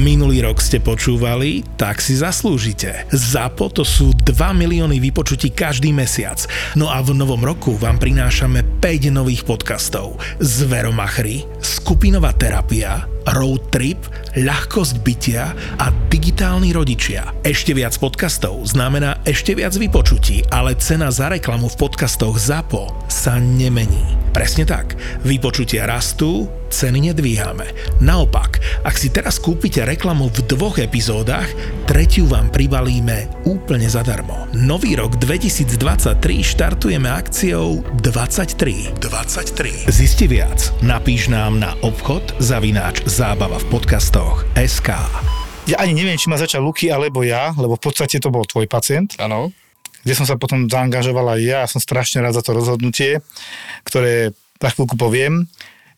[0.00, 3.04] Minulý rok ste počúvali, tak si zaslúžite.
[3.12, 6.40] ZAPO to sú 2 milióny vypočutí každý mesiac.
[6.72, 10.16] No a v novom roku vám prinášame 5 nových podcastov.
[10.40, 13.04] Zveromachry, skupinová terapia,
[13.36, 14.00] road trip,
[14.40, 17.36] ľahkosť bytia a digitálni rodičia.
[17.44, 23.36] Ešte viac podcastov znamená ešte viac vypočutí, ale cena za reklamu v podcastoch ZAPO sa
[23.36, 24.20] nemení.
[24.30, 24.94] Presne tak.
[25.26, 27.66] Vypočutia rastú, ceny nedvíhame.
[27.98, 31.50] Naopak, ak si teraz kúpite reklamu v dvoch epizódach,
[31.90, 34.46] tretiu vám pribalíme úplne zadarmo.
[34.54, 35.74] Nový rok 2023
[36.46, 39.02] štartujeme akciou 23.
[39.02, 39.90] 23.
[39.90, 40.70] Zisti viac.
[40.80, 44.94] Napíš nám na obchod zavináč zábava v podcastoch SK.
[45.68, 48.64] Ja ani neviem, či ma začal Luky alebo ja, lebo v podstate to bol tvoj
[48.64, 49.16] pacient.
[49.20, 49.52] Áno.
[50.00, 53.20] kde som sa potom zaangažoval aj ja som strašne rád za to rozhodnutie,
[53.84, 55.44] ktoré za chvíľku poviem.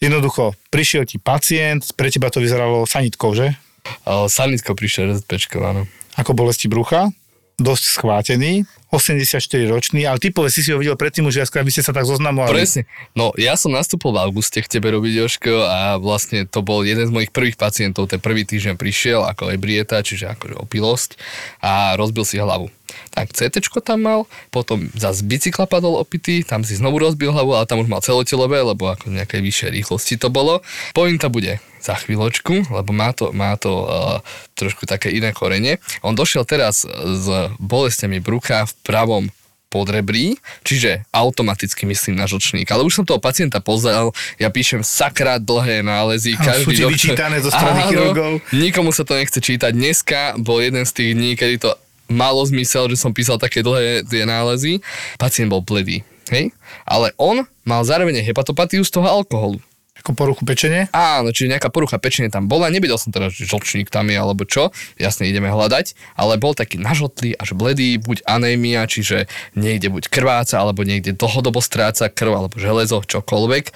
[0.02, 3.54] Jednoducho, prišiel ti pacient, pre teba to vyzeralo sanitkou, že?
[4.02, 5.86] O, Sanitko prišiel RZPčko, áno.
[6.18, 7.14] Ako bolesti brucha,
[7.62, 9.40] dosť schvátený, 84
[9.72, 12.04] ročný, ale ty povedz, si si ho videl predtým už viackrát, aby ste sa tak
[12.04, 12.60] zoznamovali.
[12.60, 12.84] Presne.
[13.16, 17.08] No, ja som nastúpil v auguste k tebe robiť, Joško, a vlastne to bol jeden
[17.08, 18.12] z mojich prvých pacientov.
[18.12, 21.16] Ten prvý týždeň prišiel ako ebrieta, čiže akože opilosť
[21.64, 22.68] a rozbil si hlavu.
[23.12, 24.20] Tak CT tam mal,
[24.54, 28.62] potom zase bicykla padol opitý, tam si znovu rozbil hlavu, ale tam už mal celotelové,
[28.62, 30.64] lebo ako nejakej vyššej rýchlosti to bolo.
[30.96, 34.22] Pointa bude za chvíľočku, lebo má to, má to uh,
[34.54, 35.82] trošku také iné korene.
[36.06, 37.26] On došiel teraz s
[37.58, 39.24] bolestiami brucha v pravom
[39.72, 40.36] podrebrí,
[40.68, 42.68] čiže automaticky myslím na žlčník.
[42.68, 46.36] Ale už som toho pacienta pozeral, ja píšem sakra dlhé nálezy.
[46.36, 48.32] A sú ti vyčítané zo strany Áno, chirurgov.
[48.52, 49.72] Nikomu sa to nechce čítať.
[49.72, 51.70] Dneska bol jeden z tých dní, kedy to
[52.12, 54.84] malo zmysel, že som písal také dlhé tie nálezy.
[55.16, 56.52] Pacient bol bledý, hej?
[56.84, 59.58] Ale on mal zároveň hepatopatiu z toho alkoholu.
[60.02, 60.90] Ako poruchu pečenie.
[60.90, 64.42] Áno, čiže nejaká porucha pečenia tam bola, nevedel som teda, že žlčník tam je alebo
[64.42, 70.10] čo, jasne ideme hľadať, ale bol taký nažotlý až bledý, buď anémia, čiže niekde buď
[70.10, 73.70] krváca, alebo niekde dlhodobo stráca krv, alebo železo, čokoľvek,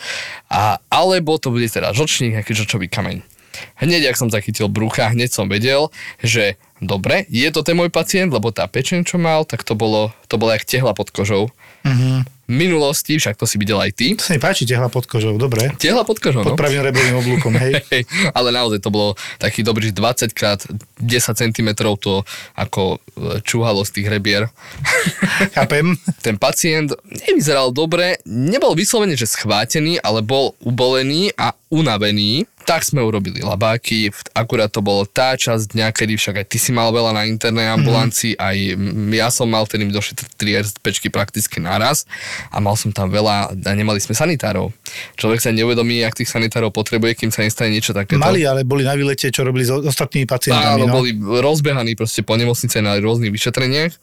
[0.50, 3.35] a, alebo to bude teda žlčník, nejaký žlčový kameň.
[3.76, 5.88] Hneď, ak som zachytil brucha, hneď som vedel,
[6.20, 10.12] že dobre, je to ten môj pacient, lebo tá pečeň, čo mal, tak to bolo,
[10.28, 11.48] to bolo jak tehla pod kožou.
[11.84, 12.24] Mhm.
[12.46, 15.34] V minulosti, však to si videl aj ty, To sa mi páči, tehla pod kožou,
[15.34, 15.66] dobre.
[15.82, 16.58] tehla pod kožou, Pod no.
[16.58, 17.82] pravým rebrovým oblúkom, hej.
[17.90, 20.62] Hej, ale naozaj to bolo taký dobrý, že 20 krát
[21.02, 21.02] 10
[21.34, 21.68] cm
[21.98, 22.22] to
[22.54, 24.46] ako e, čúhalo z tých rebier.
[25.58, 25.98] Chápem.
[26.22, 26.94] Ten pacient
[27.26, 32.46] nevyzeral dobre, nebol vyslovene, že schvátený, ale bol ubolený a unavený.
[32.66, 36.74] Tak sme urobili labáky, akurát to bolo tá časť dňa, kedy však aj ty si
[36.74, 38.42] mal veľa na internej ambulancii, mm.
[38.42, 38.56] aj
[39.14, 42.10] ja som mal, mi došli tri RZPčky prakticky naraz
[42.50, 44.74] a mal som tam veľa, a nemali sme sanitárov.
[45.14, 48.18] Človek sa neuvedomí, ak tých sanitárov potrebuje, kým sa nestane niečo takéto.
[48.18, 50.82] Mali, ale boli na výlete, čo robili s ostatnými pacientami.
[50.82, 50.94] Áno, no.
[50.98, 53.94] boli rozbehaní proste po nemocnice na rôznych vyšetreniach.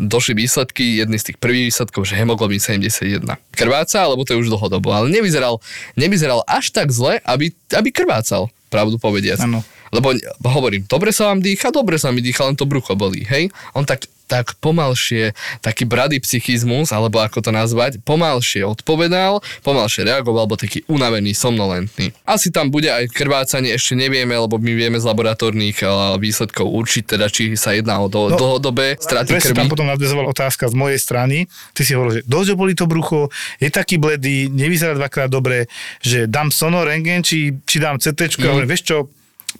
[0.00, 3.28] Došli výsledky, jedný z tých prvých výsledkov, že hemoglobín 71.
[3.52, 5.60] Krváca, alebo to je už dlhodobo, ale nevyzeral,
[5.98, 9.42] nevyzeral až tak zle, aby, aby krvácal, pravdu povediac.
[9.42, 9.62] Áno.
[9.94, 10.12] Lebo
[10.50, 13.50] hovorím, dobre sa vám dýcha, dobre sa mi dýcha, len to brucho bolí, hej?
[13.72, 15.32] On tak, tak pomalšie,
[15.62, 22.10] taký brady psychizmus, alebo ako to nazvať, pomalšie odpovedal, pomalšie reagoval, bol taký unavený, somnolentný.
[22.26, 25.88] Asi tam bude aj krvácanie, ešte nevieme, lebo my vieme z laboratórnych eh,
[26.18, 29.54] výsledkov určiť, teda či sa jedná o do, No, dlhodobé straty krvi.
[29.54, 31.36] tam potom nadvezovala otázka z mojej strany.
[31.72, 33.30] Ty si hovoril, že dosť boli to brucho,
[33.62, 35.70] je taký bledý, nevyzerá dvakrát dobre,
[36.02, 38.50] že dám sono, rengen, či, či dám CT, mm.
[38.50, 38.96] ale vieš čo,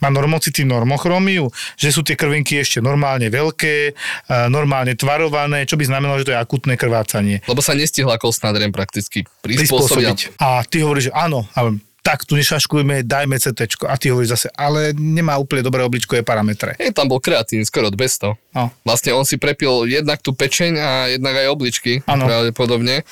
[0.02, 1.48] má normocity, normochromiu,
[1.78, 3.96] že sú tie krvinky ešte normálne veľké,
[4.28, 7.40] a normálne tvarované, čo by znamenalo, že to je akutné krvácanie.
[7.48, 10.36] Lebo sa nestihla kostná dreň prakticky prispôsobiť.
[10.36, 10.42] prispôsobiť.
[10.42, 13.82] A ty hovoríš, že áno, ale tak tu nešaškujme, dajme CT.
[13.90, 16.78] A ty hovoríš zase, ale nemá úplne dobré obličkové parametre.
[16.78, 18.38] Hej, tam bol kreatín skoro 200.
[18.54, 18.70] No.
[18.86, 22.30] Vlastne on si prepil jednak tú pečeň a jednak aj obličky, Áno.
[22.30, 23.02] pravdepodobne.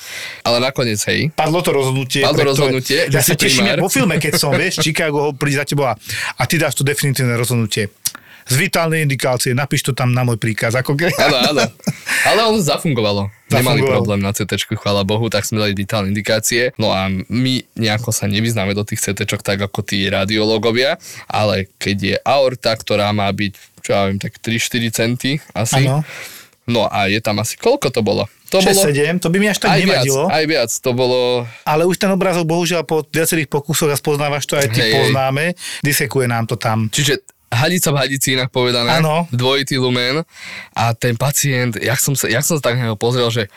[0.47, 2.23] Ale nakoniec, hej, Padlo to rozhodnutie.
[2.23, 5.99] Padlo rozhodnutie, Ja sa teším, vo filme, keď som, vieš, Chicago príde za tebou a,
[6.39, 7.91] a ty dáš to definitívne rozhodnutie.
[8.45, 10.77] Z vitálnej indikácie, napíš to tam na môj príkaz.
[10.77, 10.95] Ako.
[10.95, 11.63] Áno, áno.
[12.29, 13.27] Ale on zafungovalo.
[13.61, 16.75] Nemali problém na CT, chvála Bohu, tak sme dali digitálne indikácie.
[16.75, 20.97] No a my nejako sa nevyznáme do tých CT, tak ako tí radiológovia,
[21.29, 25.87] ale keď je aorta, ktorá má byť, čo ja viem, tak 3-4 centy asi.
[25.87, 26.01] Áno.
[26.65, 28.25] No a je tam asi, koľko to bolo?
[28.49, 30.23] To 6-7, to by mi až tak aj viac, nevadilo.
[30.29, 34.57] aj viac, to bolo Ale už ten obrazok, bohužiaľ, po viacerých pokusoch a spoznávaš to
[34.57, 34.93] aj ty Hej.
[34.97, 35.53] poznáme,
[35.85, 36.89] disekuje nám to tam.
[36.89, 39.25] Čiže hadica v hadici inak povedané, Áno.
[39.31, 40.21] dvojitý lumen
[40.75, 43.47] a ten pacient, jak som sa, jak som sa tak na neho pozrel, že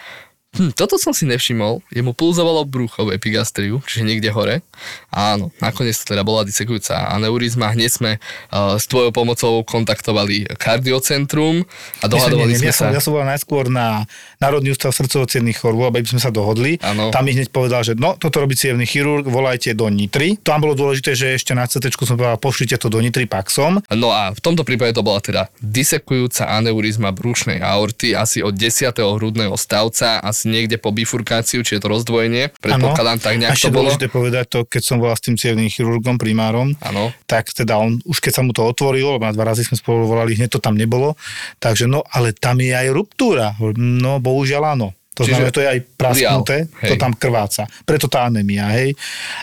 [0.56, 1.84] Hm, toto som si nevšimol.
[1.92, 4.64] Jemu pulzovalo brucho v epigastriu, čiže niekde hore.
[5.12, 7.76] Áno, nakoniec to teda bola disekujúca aneurizma.
[7.76, 11.68] Hneď sme uh, s tvojou pomocou kontaktovali kardiocentrum
[12.00, 12.88] a dohadovali nie, nie, sme ja sa.
[12.88, 14.08] Som, ja som bol najskôr na
[14.40, 16.80] Národný ústav srdcovo chorôb, aby sme sa dohodli.
[16.80, 17.12] Áno.
[17.12, 20.40] Tam mi hneď povedal, že no, toto robí cievný chirurg, volajte do Nitry.
[20.40, 23.84] Tam bolo dôležité, že ešte na CT som povedal, pošlite to do Nitry Paxom.
[23.92, 28.96] No a v tomto prípade to bola teda disekujúca aneurizma brušnej aorty asi od 10.
[28.96, 32.52] hrudného stavca, asi niekde po bifurkáciu, či je to rozdvojenie.
[32.60, 33.90] Predpokladám, tak A nejak ešte to bolo.
[33.90, 37.10] dôležité povedať to, keď som volal s tým cievným chirurgom, primárom, Áno.
[37.24, 40.04] tak teda on, už keď sa mu to otvorilo, lebo na dva razy sme spolu
[40.04, 41.16] volali, hneď to tam nebolo,
[41.58, 43.56] takže no, ale tam je aj ruptúra.
[43.74, 44.92] No, bohužiaľ áno.
[45.18, 47.66] To Čiže znamená, to je aj prasknuté, Rial, to tam krváca.
[47.82, 48.94] Preto tá anémia, hej.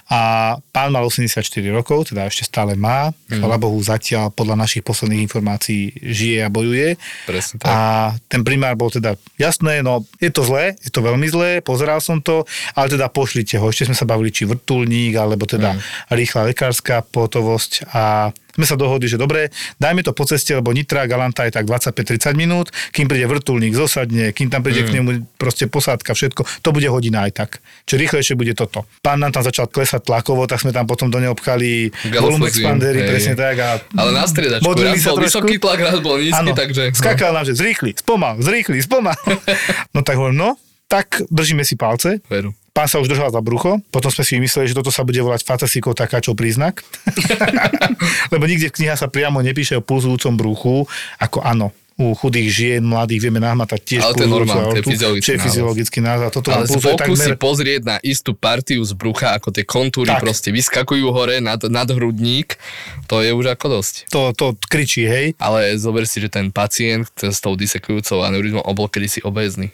[0.07, 3.11] A pán mal 84 rokov, teda ešte stále má.
[3.27, 3.43] Mhm.
[3.43, 6.95] Chvala Bohu, zatiaľ podľa našich posledných informácií žije a bojuje.
[7.27, 7.67] Presne tak.
[7.67, 7.75] A
[8.31, 12.23] ten primár bol teda, jasné, no je to zlé, je to veľmi zlé, pozeral som
[12.23, 13.67] to, ale teda pošlite ho.
[13.67, 15.81] Ešte sme sa bavili, či vrtulník, alebo teda Mm.
[16.15, 21.03] rýchla lekárska pohotovosť a sme sa dohodli, že dobre, dajme to po ceste, lebo Nitra
[21.05, 24.87] Galanta je tak 25-30 minút, kým príde vrtulník, zosadne, kým tam príde Mm.
[24.87, 27.49] k nemu proste posádka, všetko, to bude hodina aj tak.
[27.83, 28.87] Čiže rýchlejšie bude toto.
[28.99, 32.11] Pán nám tam začal klesať tlakovo, tak sme tam potom do neho obchali volume
[32.41, 33.07] Galofozín, expandery, hej.
[33.07, 33.55] presne tak.
[33.57, 35.43] A Ale na striedačku, raz sa bol trošku.
[35.43, 36.83] vysoký tlak, raz bol nízky, Áno, takže...
[36.87, 36.95] no.
[36.95, 39.17] skakal nám, že zrýchli, spomal, zrýchli, spomal.
[39.93, 40.49] no tak hovorím, no,
[40.85, 42.23] tak držíme si palce.
[42.25, 42.55] Veru.
[42.75, 45.47] Pán sa už držal za brucho, potom sme si vymysleli, že toto sa bude volať
[45.47, 46.83] fatasíkov takáčov príznak.
[48.35, 50.83] Lebo nikde v knihách sa priamo nepíše o pulzujúcom bruchu,
[51.15, 54.87] ako áno, u chudých žien, mladých vieme nahmatať tiež Ale to je normálne, to je
[54.91, 56.27] fyziologický je fyziologický názor.
[56.27, 57.39] Toto Ale z pulzuje boku si takmer...
[57.39, 60.19] pozrieť na istú partiu z brucha, ako tie kontúry Tak.
[60.19, 62.59] proste vyskakujú hore nad, nad hrudník,
[63.07, 64.11] to je už ako dosť.
[64.11, 65.39] To, to kričí, hej.
[65.39, 69.71] Ale zober si, že ten pacient s tou disekujúcou aneurizmou bol kedysi obézny.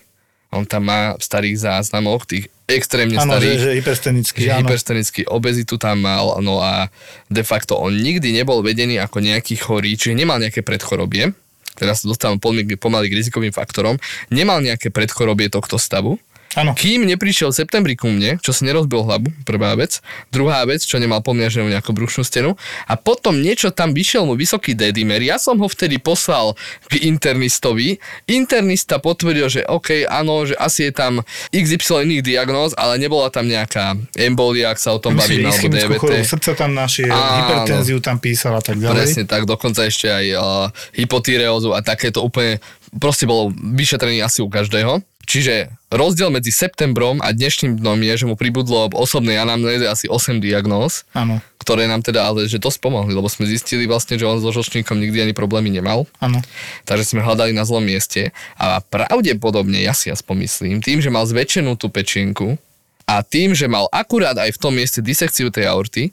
[0.52, 4.60] On tam má v starých záznamoch, tých extrémne že, starých, že hyperstenický, že áno.
[4.64, 6.88] hyperstenický obezitu tam mal, no a
[7.28, 11.36] de facto on nikdy nebol vedený ako nejaký chorý, čiže nemal nejaké predchorobie,
[11.76, 14.00] teraz sa dostávam pomaly k rizikovým faktorom,
[14.32, 16.20] nemal nejaké predchorobie tohto stavu,
[16.52, 16.76] Áno.
[16.76, 20.04] kým neprišiel v septembri ku mne, čo si nerozbil hlavu, prvá vec.
[20.36, 22.60] Druhá vec, čo nemal pomieženú nejakú brušnú stenu.
[22.92, 25.24] A potom niečo tam vyšiel mu vysoký dedimer.
[25.24, 26.60] Ja som ho vtedy poslal
[26.92, 28.04] k internistovi.
[28.28, 31.24] Internista potvrdil, že OK, áno, že asi je tam
[31.56, 36.28] XY iných diagnóz, ale nebola tam nejaká embolia, ak sa o tom bavíme, alebo DVT.
[36.28, 37.48] srdca tam našiel, Áno.
[37.48, 38.96] hypertenziu tam písal a tak ďalej.
[38.96, 40.68] Presne tak, dokonca ešte aj uh,
[41.00, 42.60] hypotyreózu a takéto úplne,
[43.00, 45.00] proste bolo vyšetrený asi u každého.
[45.26, 50.42] Čiže rozdiel medzi septembrom a dnešným dnom je, že mu pribudlo osobnej anamnéze asi 8
[50.42, 54.42] diagnóz, Áno, ktoré nám teda ale že dosť pomohli, lebo sme zistili vlastne, že on
[54.42, 56.10] so žlčníkom nikdy ani problémy nemal.
[56.20, 56.42] áno.
[56.90, 61.24] Takže sme hľadali na zlom mieste a pravdepodobne, ja si aspoň myslím, tým, že mal
[61.28, 62.58] zväčšenú tú pečienku
[63.06, 66.04] a tým, že mal akurát aj v tom mieste disekciu tej aorty,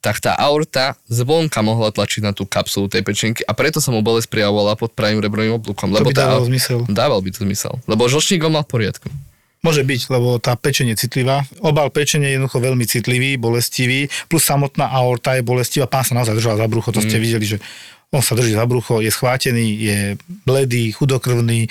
[0.00, 4.00] tak tá aorta zvonka mohla tlačiť na tú kapsulu tej pečenky a preto sa mu
[4.00, 5.92] bolesť prijavovala pod pravým rebrovým oblúkom.
[5.92, 6.78] To by tá- dávalo zmysel.
[6.88, 7.72] Dával by to zmysel.
[7.84, 9.08] Lebo žlčník mal v poriadku.
[9.60, 11.44] Môže byť, lebo tá pečenie je citlivá.
[11.60, 15.84] Obal pečenie je jednoducho veľmi citlivý, bolestivý, plus samotná aorta je bolestivá.
[15.84, 17.24] Pán sa naozaj držal za brucho, to ste Mm.
[17.28, 17.58] videli, že
[18.10, 19.98] on sa drží za brucho, je schvátený, je
[20.42, 21.68] bledý, chudokrvný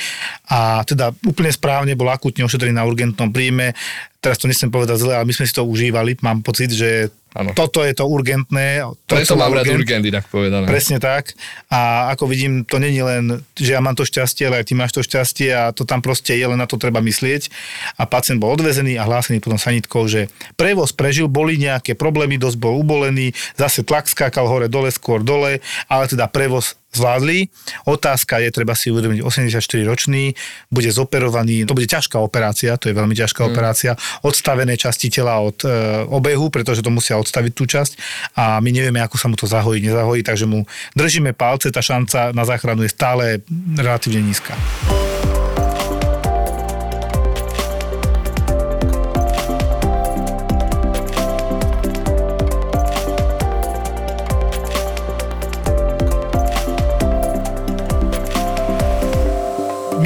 [0.48, 3.74] a teda úplne správne bol akutne ošetrený na urgentnom príjme.
[4.19, 6.19] Teraz to nesem povedať zle, ale my sme si to užívali.
[6.19, 7.56] Mám pocit, že Áno.
[7.56, 8.83] toto je to urgentné.
[9.07, 10.68] To Preto mám rád urgent, inak povedané.
[10.68, 11.39] Presne tak.
[11.71, 14.91] A ako vidím, to není len, že ja mám to šťastie, ale aj ty máš
[14.91, 17.48] to šťastie a to tam proste je, len na to treba myslieť.
[17.96, 20.27] A pacient bol odvezený a hlásený potom sanitkou, že
[20.60, 25.63] prevoz prežil, boli nejaké problémy, dosť bol ubolený, zase tlak skákal hore, dole, skôr dole,
[25.88, 27.50] ale teda prevoz zvládli.
[27.86, 30.34] Otázka je, treba si uvedomiť, 84 ročný,
[30.74, 33.50] bude zoperovaný, to bude ťažká operácia, to je veľmi ťažká Mm.
[33.51, 33.91] operácia,
[34.22, 35.69] odstavené časti tela od e,
[36.10, 37.91] obehu, pretože to musia odstaviť tú časť
[38.36, 40.65] a my nevieme, ako sa mu to zahojí, nezahojí, takže mu
[40.98, 43.41] držíme palce, tá šanca na záchranu je stále
[43.77, 44.53] relatívne nízka.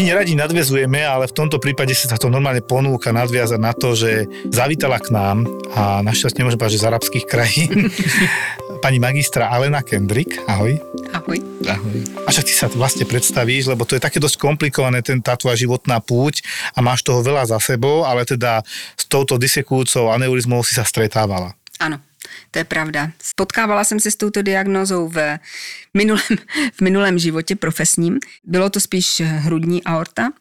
[0.03, 4.27] My neradi nadvezujeme, ale v tomto prípade sa to normálne ponúka nadviazať na to, že
[4.51, 7.87] zavítala k nám a našťastie nemôžem povedať, že z arabských krajín
[8.83, 10.43] pani magistra Alena Kendrick.
[10.43, 10.75] Ahoj.
[11.15, 11.39] Ahoj.
[11.63, 12.03] Ahoj.
[12.19, 15.55] A však ty sa vlastne predstavíš, lebo to je také dosť komplikované, ten, tá tvoja
[15.55, 16.43] životná púť
[16.75, 18.59] a máš toho veľa za sebou, ale teda
[18.99, 21.55] s touto disekujúcou aneurizmou si sa stretávala.
[21.79, 22.03] Áno.
[22.51, 23.11] To je pravda.
[23.35, 25.39] Potkávala jsem se s touto diagnózou v
[25.93, 26.37] minulém,
[26.73, 28.19] v minulém životě profesním.
[28.43, 30.31] Bylo to spíš hrudní aorta,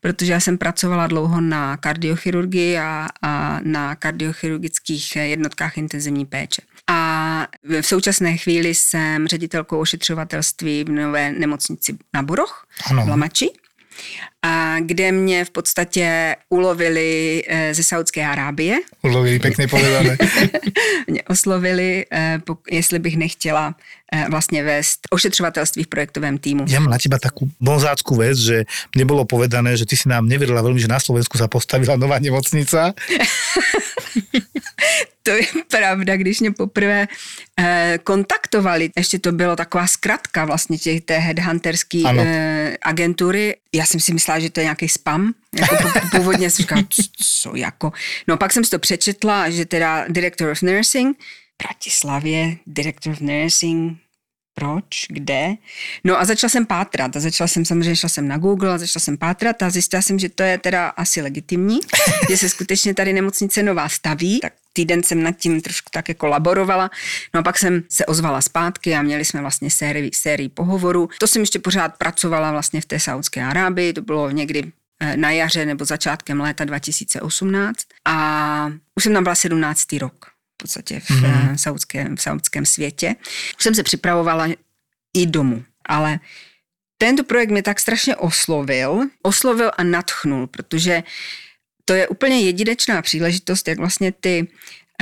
[0.00, 6.62] protože já jsem pracovala dlouho na kardiochirurgii a, a na kardiochirurgických jednotkách intenzivní péče.
[6.90, 7.46] A
[7.80, 13.04] v současné chvíli jsem ředitelkou ošetřovatelství v nové nemocnici na Boroch, ano.
[13.04, 13.48] v Lamači
[14.42, 18.78] a kde mě v podstatě ulovili eh, ze Saudské Arábie.
[19.02, 20.16] Ulovili, pekne povedané.
[21.06, 22.40] mě oslovili, eh,
[22.70, 23.74] jestli bych nechtěla
[24.12, 26.64] eh, vlastně vést ošetřovatelství v projektovém týmu.
[26.68, 28.64] Ja mám na teba takú bonzácku vec, že
[28.94, 32.18] mne bolo povedané, že ty si nám neverila veľmi, že na Slovensku sa postavila nová
[32.18, 32.94] nemocnica.
[35.22, 37.08] to je pravda, když mě poprvé
[37.60, 43.56] eh, kontaktovali, ještě to bylo taková zkratka vlastně těch, té headhunterské eh, agentury.
[43.74, 45.32] Já jsem si myslela, že to je nějaký spam.
[45.54, 45.76] Jako
[46.16, 46.82] původně jsem říkala,
[47.22, 47.92] co jako.
[48.28, 51.16] No pak jsem si to přečetla, že teda Director of Nursing,
[51.62, 53.98] Bratislavě, Director of Nursing,
[54.54, 55.54] proč, kde.
[56.04, 59.00] No a začala jsem pátrat a začala jsem samozřejmě, šla jsem na Google a začala
[59.00, 61.78] jsem pátrat a zjistila jsem, že to je teda asi legitimní,
[62.30, 66.26] že se skutečně tady nemocnice nová staví, tak týden jsem nad tím trošku tak jako
[66.26, 66.90] laborovala.
[67.34, 71.08] No a pak jsem se ozvala zpátky a měli jsme vlastně sérii, sérii pohovorů.
[71.18, 75.30] To jsem ještě pořád pracovala vlastně v té Saudské Arábii, to bylo někdy eh, na
[75.30, 77.74] jaře nebo začátkem léta 2018
[78.04, 79.92] a už jsem tam byla 17.
[79.92, 81.54] rok podstatě v, mm-hmm.
[81.54, 83.14] saudském, v saudském světě.
[83.58, 84.48] Už jsem se připravovala
[85.14, 86.20] i domů, ale
[86.98, 91.02] tento projekt mě tak strašně oslovil, oslovil a natchnul, protože
[91.84, 94.48] to je úplně jedinečná příležitost, jak vlastně ty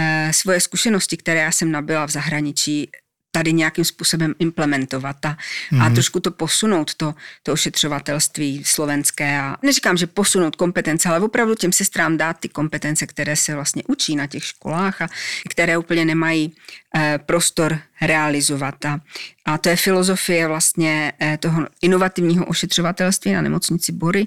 [0.00, 2.90] eh, svoje zkušenosti, které já jsem nabila v zahraničí,
[3.30, 5.82] tady nějakým způsobem implementovat a, mm-hmm.
[5.82, 5.94] a mhm.
[5.94, 9.40] trošku to posunout, to, to ošetřovatelství slovenské.
[9.40, 13.82] A neříkám, že posunout kompetence, ale opravdu těm sestrám dát ty kompetence, které se vlastně
[13.88, 15.08] učí na těch školách a
[15.50, 16.56] které úplně nemají
[16.96, 18.84] eh, prostor realizovat.
[18.84, 19.00] A,
[19.44, 24.26] a to je filozofie vlastně eh, toho inovativního ošetřovatelství na nemocnici Bory,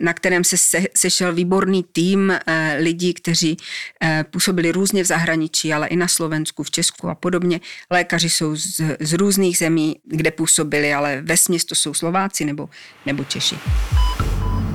[0.00, 0.56] na kterém se
[0.96, 3.56] sešel výborný tým eh, lidí, kteří
[4.02, 7.60] eh, působili různě v zahraničí, ale i na Slovensku, v Česku a podobně.
[7.90, 11.36] Lékaři jsou z, z různých zemí, kde působili, ale ve
[11.68, 12.68] to jsou Slováci nebo,
[13.06, 13.56] nebo Češi.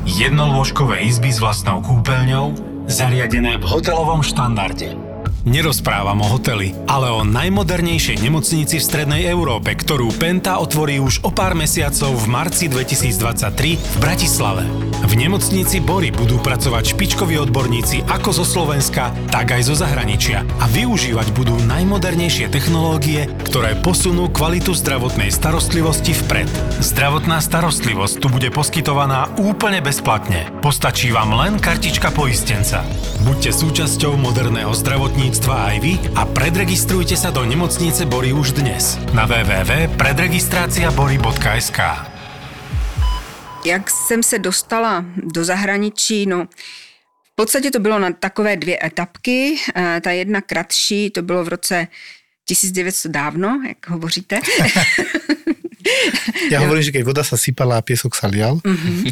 [0.04, 2.60] Jednolôžkové izby s vlastnou kúpeľňou,
[2.92, 5.13] zariadené v hotelovom štandarde
[5.44, 11.36] Nerozprávam o hoteli, ale o najmodernejšej nemocnici v Strednej Európe, ktorú Penta otvorí už o
[11.36, 14.64] pár mesiacov v marci 2023 v Bratislave.
[15.04, 20.66] V nemocnici Bory budú pracovať špičkoví odborníci ako zo Slovenska, tak aj zo zahraničia a
[20.72, 26.48] využívať budú najmodernejšie technológie, ktoré posunú kvalitu zdravotnej starostlivosti vpred.
[26.80, 30.48] Zdravotná starostlivosť tu bude poskytovaná úplne bezplatne.
[30.64, 32.88] Postačí vám len kartička poistenca.
[33.28, 39.02] Buďte súčasťou moderného zdravotníctva zdravotníctva aj vy a predregistrujte sa do nemocnice Bory už dnes
[39.18, 41.80] na www.predregistraciabory.sk
[43.66, 46.48] Jak jsem se dostala do zahraničí, no
[47.34, 49.56] v podstatě to bylo na takové dvě etapky.
[49.76, 51.88] Eh, ta jedna kratší, to bylo v roce
[52.46, 54.40] 1900 dávno, jak hovoříte.
[56.52, 56.68] Ja no.
[56.68, 58.64] hovorím, že keď voda sa sypala a piesok sa lial.
[58.64, 59.12] Mm-hmm.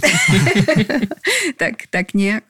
[1.62, 2.44] tak, tak nějak.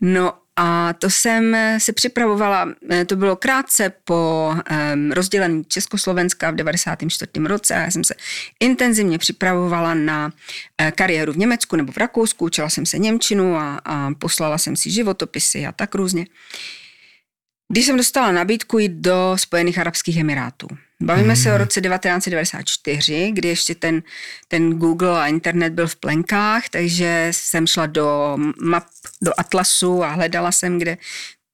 [0.00, 4.52] No a to jsem se připravovala, eh, to bylo krátce po
[4.94, 7.30] um, rozdělení Československa v 94.
[7.44, 8.14] roce a já jsem se
[8.60, 13.80] intenzivně připravovala na uh, kariéru v Německu nebo v Rakousku, učila jsem se Němčinu a,
[13.84, 16.26] a poslala jsem si životopisy a tak různě.
[17.72, 20.68] Když jsem dostala nabídku jít do Spojených Arabských Emirátů.
[21.02, 21.42] Bavíme hmm.
[21.42, 21.58] se o mhm.
[21.58, 24.02] roce 1994, kdy ještě ten,
[24.48, 28.84] ten Google a internet byl v plenkách, takže jsem šla do map,
[29.22, 30.96] do Atlasu a hledala jsem, kde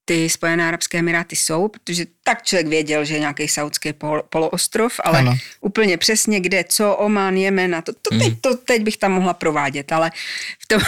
[0.05, 5.01] ty Spojené Arabské Emiráty jsou, protože tak člověk věděl, že je nějaký saudský pol, poloostrov,
[5.05, 5.37] ale ano.
[5.61, 8.37] úplně přesně kde, co, Oman, Jemen a to, to, teď, hmm.
[8.41, 10.11] to teď bych tam mohla provádět, ale
[10.59, 10.79] v, to,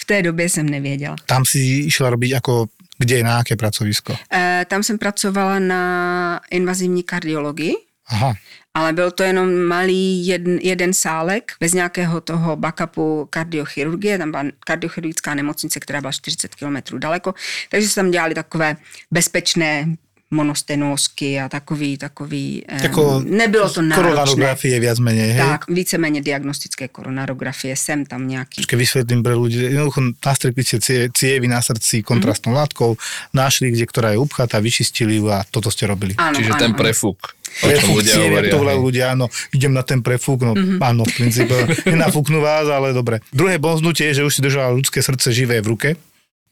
[0.00, 1.16] v té době jsem nevěděla.
[1.26, 2.66] Tam si šla robiť jako
[2.98, 4.16] kde, na jaké pracovisko?
[4.32, 8.34] E, tam jsem pracovala na invazivní kardiologii Aha.
[8.74, 14.44] Ale byl to jenom malý jeden, jeden sálek bez nějakého toho backupu kardiochirurgie, tam byla
[14.66, 17.34] kardiochirurgická nemocnice, která byla 40 km daleko,
[17.68, 18.76] takže se tam dělali takové
[19.10, 19.96] bezpečné
[20.30, 24.10] monostenózky a takový, takový, jako nebylo to náročné.
[24.10, 25.38] Koronarografie viac menej, hej?
[25.38, 28.62] Tak, víceméně diagnostické koronarografie, sem tam nějaký.
[28.66, 32.58] Počkej, vysvetlím pre ľudí, jednoducho nastrepli ste cievy na srdci kontrastnou mm-hmm.
[32.58, 32.90] látkou,
[33.34, 36.18] našli, kde ktorá je upchatá, vyčistili ju a toto ste robili.
[36.18, 37.38] Áno, Čiže áno, ten prefúk.
[37.62, 40.82] Prefúk cievy, to volajú ľudia, áno, idem na ten prefúk, no mm-hmm.
[40.82, 41.54] áno, v princípe,
[41.94, 43.22] nenafúknú vás, ale dobre.
[43.30, 45.88] Druhé bonznutie je, že už si držala ľudské srdce živé v ruke.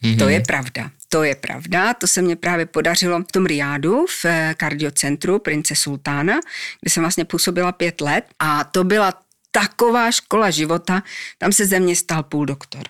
[0.05, 0.19] Mm-hmm.
[0.19, 0.91] To je pravda.
[1.09, 5.77] to je pravda, to se mně právě podařilo v tom Riádu, v eh, kardiocentru Prince
[5.77, 6.35] Sultána,
[6.81, 9.13] kde jsem vlastně působila pět let a to byla
[9.51, 11.03] taková škola života,
[11.39, 12.83] tam se ze mě stal půl doktor.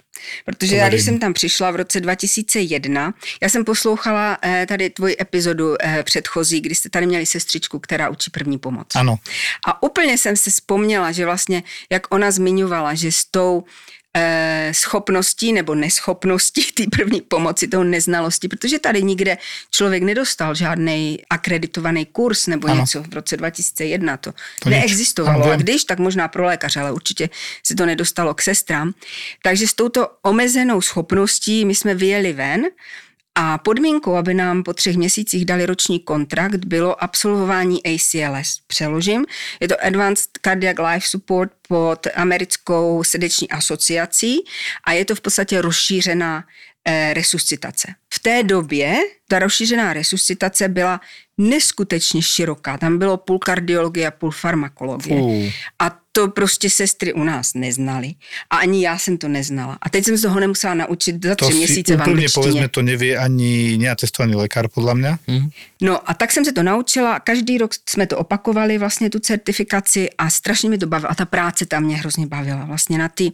[0.45, 5.17] Protože já, když jsem tam přišla v roce 2001, já jsem poslouchala eh, tady tvoji
[5.21, 8.87] epizodu eh, předchozí, kdy jste tady měli sestřičku, která učí první pomoc.
[8.95, 9.17] Ano.
[9.67, 13.65] A úplně jsem se vzpomněla, že vlastně, jak ona zmiňovala, že s tou
[14.73, 19.39] schopností nebo neschopností té první pomoci, toho neznalosti, protože tady nikde
[19.71, 22.81] člověk nedostal žádný akreditovaný kurz nebo ano.
[22.81, 25.51] něco v roce 2001, to, to neexistovalo.
[25.51, 27.31] A když, tak možná pro lékaře, ale určitě
[27.67, 28.95] se to nedostalo k sestrám.
[29.43, 32.67] Takže s touto omezenou schopností my jsme vyjeli ven
[33.35, 38.61] a podmínkou, aby nám po třech měsících dali roční kontrakt, bylo absolvování ACLS.
[38.67, 39.25] Přeložím.
[39.61, 44.37] Je to Advanced Cardiac Life Support pod americkou srdeční asociací
[44.85, 46.45] a je to v podstatě rozšířená
[47.13, 47.95] resuscitace.
[48.15, 48.97] V té době
[49.29, 51.01] ta rozšířená resuscitace byla
[51.39, 52.79] neskutečně široká.
[52.79, 55.21] Tam bylo půl kardiologie a půl farmakologie.
[55.21, 55.45] Uh.
[55.79, 58.15] A to prostě sestry u nás neznali.
[58.51, 59.79] A ani já jsem to neznala.
[59.83, 62.43] A teď jsem z toho nemusela naučit za tři měsíce v angličtině.
[62.43, 65.19] povedzme, to neví ani neatestovaný lékař, podle mě.
[65.27, 65.51] Mm.
[65.81, 67.21] No a tak jsem se to naučila.
[67.21, 71.11] Každý rok jsme to opakovali, vlastně tu certifikaci a strašně mi to bavilo.
[71.11, 72.65] A ta práce tam mě hrozně bavila.
[72.65, 73.33] Vlastně na ty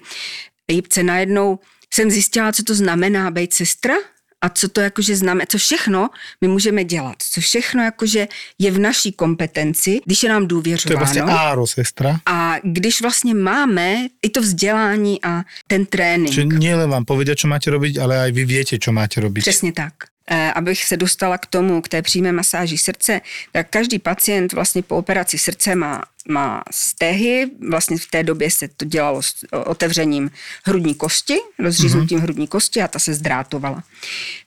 [0.68, 1.58] jípce najednou
[1.94, 3.94] jsem zjistila, co to znamená být sestra
[4.40, 6.08] a co to jakože známe, co všechno
[6.40, 8.28] my můžeme dělat, co všechno jakože
[8.58, 10.88] je v naší kompetenci, když je nám důvěřováno.
[10.88, 12.20] To je vlastně áro, sestra.
[12.26, 16.32] A když vlastně máme i to vzdělání a ten trénink.
[16.32, 19.44] Čiže nielen vám povedia, čo máte robiť, ale aj vy viete, čo máte robiť.
[19.44, 19.94] Přesně tak.
[20.30, 23.20] E, abych se dostala k tomu, k té přímé masáži srdce,
[23.52, 28.68] tak každý pacient vlastně po operaci srdce má, má stehy, vlastně v té době se
[28.68, 29.34] to dělalo s
[29.66, 30.30] otevřením
[30.64, 32.22] hrudní kosti, rozříznutím mm-hmm.
[32.22, 33.82] hrudní kosti a ta se zdrátovala.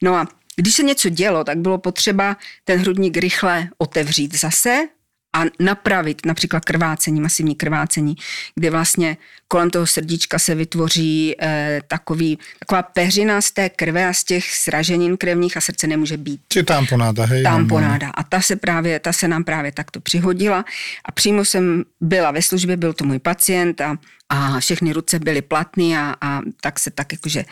[0.02, 4.88] No a když se něco dělo, tak bylo potřeba ten hrudník rychle otevřít zase,
[5.34, 8.16] a napravit například krvácení, masivní krvácení,
[8.56, 14.14] kde vlastně kolem toho srdíčka se vytvoří eh, takový, taková peřina z té krve a
[14.14, 16.42] z těch sraženin krevních a srdce nemůže být.
[16.50, 17.44] Či tamponáda, hej?
[17.44, 18.10] Tamponáda.
[18.10, 20.66] A ta se, právě, ta se nám právě takto přihodila
[21.06, 23.98] a přímo jsem byla ve službě, byl to můj pacient a,
[24.30, 27.46] a všechny ruce byly platné a, a tak se tak jakože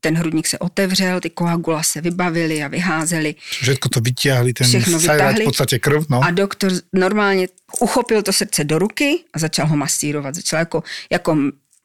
[0.00, 3.34] ten hrudník se otevřel, ty koagula se vybavily a vyházely.
[3.50, 5.42] Všechno to vyťahli, ten Všechno vytáhli.
[5.42, 6.06] v podstatě krv.
[6.08, 6.20] No.
[6.24, 7.48] A doktor normálně
[7.80, 10.34] uchopil to srdce do ruky a začal ho masírovat.
[10.34, 11.36] Začal jako, jako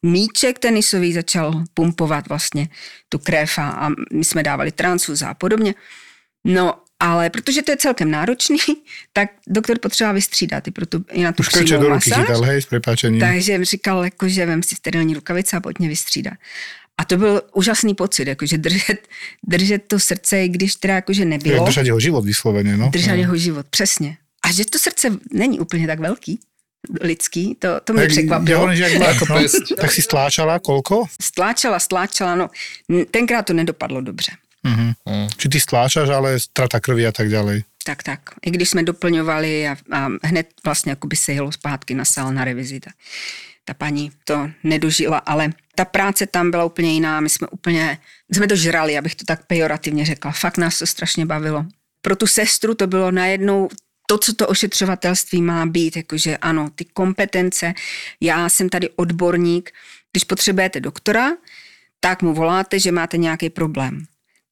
[0.02, 2.68] míček tenisový, začal pumpovat vlastně
[3.08, 5.74] tu krev a, a my jsme dávali transfuza a podobně.
[6.44, 8.58] No ale protože to je celkem náročný,
[9.12, 12.28] tak doktor potřeba vystřídat i, proto, i na tu Už do ruky masáž.
[12.28, 12.66] Dal, hej, s
[13.20, 16.34] Takže říkal, jako, že vem si sterilní rukavice a pojď mě vystřídat.
[16.98, 19.08] A to byl úžasný pocit, jakože držet,
[19.46, 21.64] držet to srdce, i když teda jakože nebylo.
[21.64, 22.90] Držet jeho život vysloveně, no.
[22.90, 23.16] Držet no.
[23.16, 24.16] jeho život, přesně.
[24.44, 26.40] A že to srdce není úplně tak velký,
[27.00, 28.70] lidský, to, to mě tak, překvapilo.
[28.70, 29.40] Jak jako no,
[29.80, 31.04] tak si stláčala kolko?
[31.22, 32.50] Stláčala, stláčala, no
[33.10, 34.32] tenkrát to nedopadlo dobře.
[35.04, 35.28] Uh.
[35.36, 37.60] Či ty stláčaš, ale strata krvi a tak dále.
[37.84, 38.20] Tak, tak.
[38.46, 42.44] I když jsme doplňovali a, a hned vlastně jakoby se jelo zpátky na sál na
[42.44, 42.94] revizi, tak
[43.64, 47.98] ta paní to nedožila, ale ta práce tam byla úplně jiná, my jsme úplně,
[48.32, 50.32] jsme to žrali, abych to tak pejorativně řekla.
[50.32, 51.66] Fakt nás to strašně bavilo.
[52.02, 53.68] Pro tu sestru to bylo najednou
[54.06, 57.74] to, co to ošetřovatelství má být, jakože ano, ty kompetence,
[58.20, 59.70] já jsem tady odborník,
[60.12, 61.30] když potřebujete doktora,
[62.00, 64.04] tak mu voláte, že máte nějaký problém.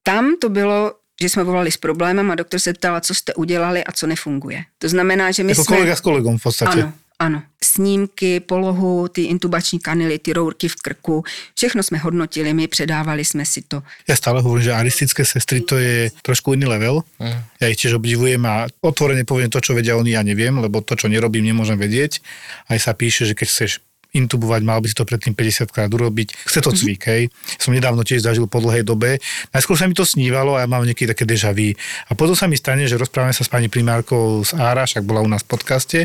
[0.03, 3.85] Tam to bylo, že jsme volali s problémem a doktor se ptal, co jste udělali
[3.85, 4.65] a co nefunguje.
[4.79, 5.77] To znamená, že my jako jsme...
[5.77, 6.83] kolega s kolegou v podstatě.
[6.83, 6.93] Ano,
[7.25, 13.25] ano, snímky, polohu, ty intubační kanily, ty rourky v krku, všechno jsme hodnotili, my předávali
[13.25, 13.83] jsme si to.
[14.09, 17.03] Já stále hovorím, že aristické sestry to je trošku jiný level.
[17.19, 17.41] Mm.
[17.61, 21.01] Ja ich tiež obdivujem a otvorene poviem to, čo vedia oni, ja neviem, lebo to,
[21.01, 22.21] čo nerobím, nemôžem vedieť.
[22.69, 23.71] Aj sa píše, že keď chceš
[24.15, 26.47] intubovať, mal by si to predtým 50 krát urobiť.
[26.47, 26.79] Chce to mhm.
[26.79, 27.23] cvik, hej.
[27.59, 29.19] Som nedávno tiež zažil po dlhej dobe.
[29.51, 31.75] Najskôr sa mi to snívalo a ja mám niekedy také deja vu.
[32.09, 35.21] A potom sa mi stane, že rozprávame sa s pani primárkou z Ára, však bola
[35.21, 35.99] u nás v podcaste.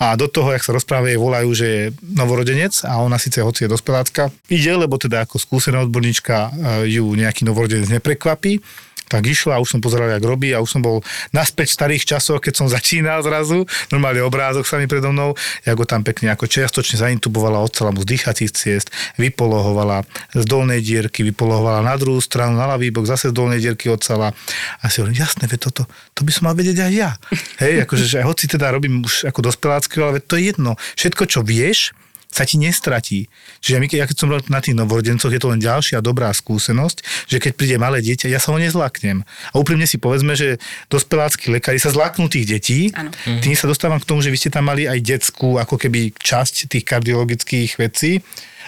[0.00, 1.82] A do toho, jak sa rozprávajú, volajú, že je
[2.16, 6.50] novorodenec a ona síce hoci je dospelácka, ide, lebo teda ako skúsená odborníčka e,
[6.96, 8.64] ju nejaký novorodenec neprekvapí
[9.08, 12.40] tak išla už som pozeral, jak robí a už som bol naspäť v starých časoch,
[12.40, 16.48] keď som začínal zrazu, normálne obrázok sa mi predo mnou, jak ho tam pekne ako
[16.48, 18.88] čiastočne zaintubovala, odcela mu z dýchacích ciest,
[19.20, 23.92] vypolohovala z dolnej dierky, vypolohovala na druhú stranu, na ľavý bok, zase z dolnej dierky
[23.92, 24.32] odcela.
[24.80, 27.10] A si hovorím, jasné, toto, to by som mal vedieť aj ja.
[27.62, 30.76] Hej, akože, že hoci teda robím už ako dospelácky, ale to je jedno.
[30.96, 31.92] Všetko, čo vieš,
[32.34, 33.30] sa ti nestratí.
[33.62, 37.38] Čiže my, ja keď som na tých novorodencoch, je to len ďalšia dobrá skúsenosť, že
[37.38, 39.22] keď príde malé dieťa, ja sa ho nezlaknem.
[39.22, 40.58] A úprimne si povedzme, že
[40.90, 42.80] dospelácky lekári sa zlaknú tých detí.
[42.98, 43.14] Áno.
[43.38, 46.66] Tým sa dostávam k tomu, že vy ste tam mali aj detskú, ako keby časť
[46.66, 48.18] tých kardiologických vecí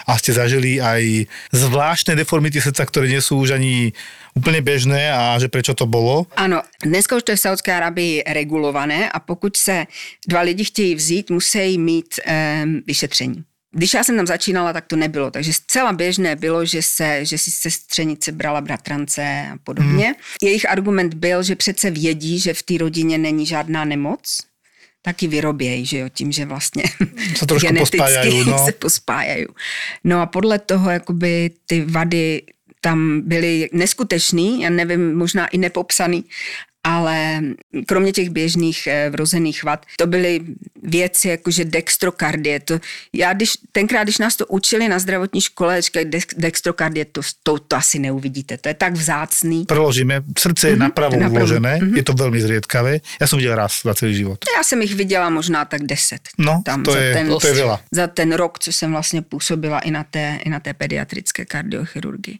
[0.07, 3.91] a ste zažili aj zvláštne deformity srdca, ktoré nie sú už ani
[4.31, 6.29] úplne bežné a že prečo to bolo?
[6.39, 9.85] Ano, dneska už to je v Saudské Arabii regulované a pokud se
[10.27, 13.43] dva lidi chtějí vzít, musí mít um, vyšetření.
[13.77, 17.37] Když já jsem tam začínala, tak to nebylo, takže zcela běžné bylo, že, se, že
[17.37, 19.21] si sestřenice brala bratrance
[19.53, 20.05] a podobně.
[20.05, 20.15] Hmm.
[20.43, 24.37] Jejich argument byl, že přece vědí, že v té rodině není žádná nemoc,
[25.01, 26.83] taky vyrobějí, že jo, tím, že vlastně
[27.35, 28.65] se trošku pospájají, no.
[28.65, 29.45] se pospájají.
[30.03, 32.41] No a podle toho, jakoby ty vady
[32.81, 36.23] tam byly neskutečný, já nevím, možná i nepopsaný,
[36.87, 37.41] ale
[37.85, 40.39] kromě těch běžných eh, vrozených vad, to byly
[40.83, 42.59] věci jakože dextrokardie.
[42.59, 42.79] To,
[43.13, 46.05] já když, tenkrát, když nás to učili na zdravotní škole, říkali
[46.37, 49.65] dextrokardie, to, to, to asi neuvidíte, to je tak vzácný.
[49.65, 51.95] Proložíme, srdce je mm-hmm, napravo uložené, mm-hmm.
[51.95, 52.99] je to velmi zriedkavé.
[53.21, 54.39] Já jsem viděl raz za celý život.
[54.57, 56.21] Já jsem jich viděla možná tak deset.
[56.37, 57.77] No, tam to, za je, ten, to je veľa.
[57.91, 62.39] Za ten rok, co jsem vlastně působila i na té, i na té pediatrické kardiochirurgii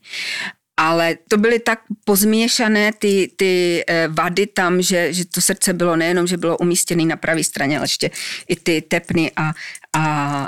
[0.78, 5.96] ale to byly tak pozměšané ty, ty eh, vady tam, že, že to srdce bylo
[5.96, 8.10] nejenom, že bylo umístěné na pravé straně, ale ještě
[8.48, 9.54] i ty tepny a,
[9.94, 10.04] a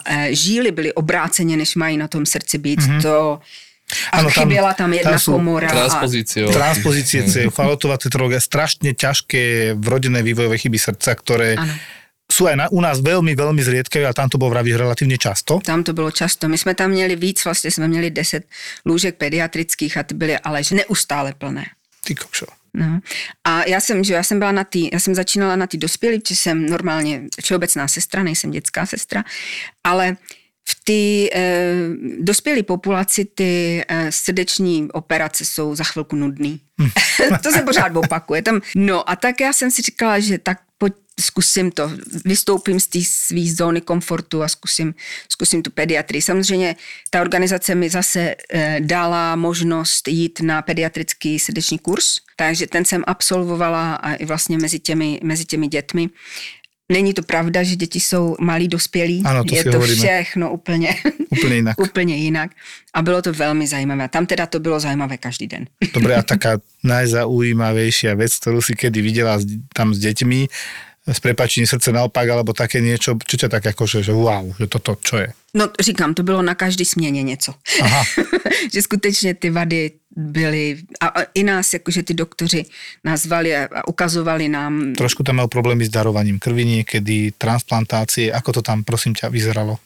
[0.06, 2.80] eh, žíly byly obráceně, než mají na tom srdci být.
[2.80, 3.02] Mm-hmm.
[3.02, 3.40] To,
[4.12, 5.70] a ano, chyběla tam, tam jedna tam komora.
[5.70, 6.46] Transpozície.
[6.46, 6.52] A...
[6.52, 11.74] Transpozície, falotová tetrológia, strašne ťažké vrodené vývojové chyby srdca, ktoré ano
[12.40, 15.60] sú aj na, u nás veľmi, veľmi zriedkavé a tam to bolo vraví relatívne často.
[15.60, 16.48] Tam to bylo často.
[16.48, 18.48] My jsme tam měli víc, vlastně jsme měli 10
[18.86, 21.66] lůžek pediatrických a ty byly ale neustále plné.
[22.08, 22.46] Ty kokšo.
[22.74, 23.00] No.
[23.44, 26.20] A já jsem, že já jsem byla na tý, já jsem začínala na ty dospělí,
[26.20, 29.24] protože jsem normálně všeobecná sestra, nejsem dětská sestra,
[29.84, 30.16] ale
[30.70, 31.02] v té
[31.34, 31.74] e,
[32.20, 36.60] dospělé populaci ty e, srdeční operace jsou za chvilku nudný.
[36.82, 36.90] Hm.
[37.44, 38.42] to se pořád opakuje.
[38.42, 41.92] Tam, no a tak já jsem si říkala, že tak pojď zkusím to,
[42.26, 44.94] vystoupím z té své zóny komfortu a zkusím,
[45.30, 46.22] zkusím tu pediatrii.
[46.22, 46.76] Samozřejmě
[47.10, 52.06] ta organizace mi zase e, dala možnost jít na pediatrický srdeční kurz,
[52.36, 56.10] takže ten jsem absolvovala a i vlastně mezi těmi, mezi těmi dětmi.
[56.92, 59.22] Není to pravda, že děti jsou malí dospělí.
[59.26, 59.96] Ano, to je to hovoríme.
[59.96, 60.96] všechno úplně,
[61.30, 61.80] úplně jinak.
[61.90, 62.52] úplně jinak.
[62.94, 64.10] A bylo to velmi zajímavé.
[64.10, 65.68] Tam teda to bylo zajímavé každý den.
[65.94, 69.38] Dobre, a taká najzaujímavejšia vec, ktorú si kedy videla
[69.76, 70.48] tam s deťmi,
[71.14, 74.96] s prepačením srdce naopak, alebo také niečo, čo ťa tak akože, že wow, že toto
[75.02, 75.30] čo je?
[75.54, 77.54] No říkám, to bylo na každý směně něco.
[77.82, 78.04] Aha.
[78.74, 82.66] že skutečně ty vady byly, a, i nás, jakože ty doktoři
[83.04, 84.94] nás zvali a ukazovali nám.
[84.94, 89.80] Trošku tam mal problémy s darovaním krvi niekedy, transplantácie, ako to tam prosím ťa vyzeralo?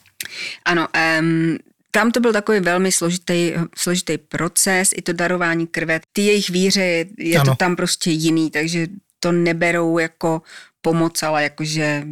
[0.66, 0.88] Ano,
[1.20, 1.58] um,
[1.92, 6.00] tam to byl takový velmi složitý, složitý proces, i to darování krve.
[6.14, 8.88] Ty jejich víře, je, je to tam prostě jiný, takže
[9.20, 10.42] to neberou jako
[10.84, 12.04] pomoc, ale jakože...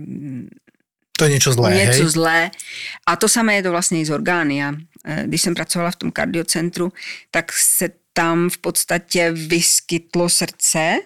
[1.17, 2.09] To je něco zlé, Něco hej?
[2.09, 2.51] zlé.
[3.05, 4.57] A to samé je to vlastně i z orgány.
[4.57, 4.73] Já,
[5.05, 6.93] eh, když jsem pracovala v tom kardiocentru,
[7.31, 10.97] tak se tam v podstatě vyskytlo srdce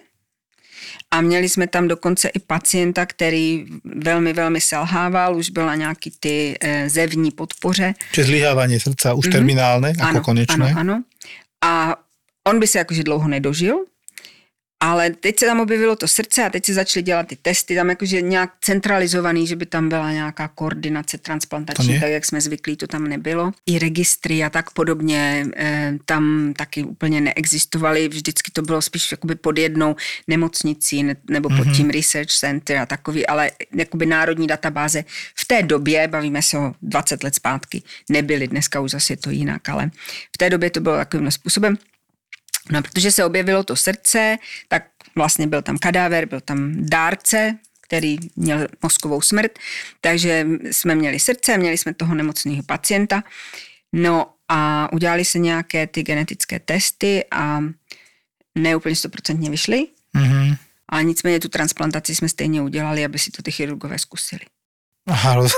[1.10, 6.56] a měli jsme tam dokonce i pacienta, který velmi, velmi selhával, už byla nějaký ty
[6.60, 7.94] e, zevní podpoře.
[8.12, 9.32] Čiže zlyhávání srdca už mm-hmm.
[9.32, 10.66] terminálne, jako ano, konečné.
[10.66, 11.02] Ano, ano.
[11.64, 11.96] A
[12.48, 13.76] on by se jakože dlouho nedožil,
[14.80, 17.88] ale teď se tam objevilo to srdce a teď se začaly dělat ty testy, tam
[17.88, 22.86] jakože nějak centralizovaný, že by tam byla nějaká koordinace transplantační, tak jak jsme zvyklí, to
[22.86, 23.52] tam nebylo.
[23.66, 29.34] I registry a tak podobně eh, tam taky úplně neexistovaly, vždycky to bylo spíš jakoby
[29.34, 29.96] pod jednou
[30.28, 31.76] nemocnicí nebo pod mm-hmm.
[31.76, 36.72] tím research center a takový, ale jakoby národní databáze v té době, bavíme se o
[36.82, 39.90] 20 let zpátky, nebyly, dneska už zase je to jinak, ale
[40.34, 41.76] v té době to bylo takovým způsobem.
[42.70, 44.36] No protože se objevilo to srdce,
[44.68, 44.82] tak
[45.14, 49.58] vlastně byl tam kadáver, byl tam dárce, který měl mozkovou smrt,
[50.00, 53.22] takže jsme měli srdce, měli jsme toho nemocného pacienta.
[53.92, 57.60] No a udělali se nějaké ty genetické testy a
[58.54, 59.86] neúplně stoprocentně vyšly.
[60.14, 60.56] Mm-hmm.
[60.88, 64.40] Ale nicméně tu transplantaci jsme stejně udělali, aby si to ty chirurgové zkusili.
[65.06, 65.48] Aha.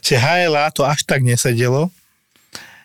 [0.00, 1.90] Čiže HLA to až tak nesedelo,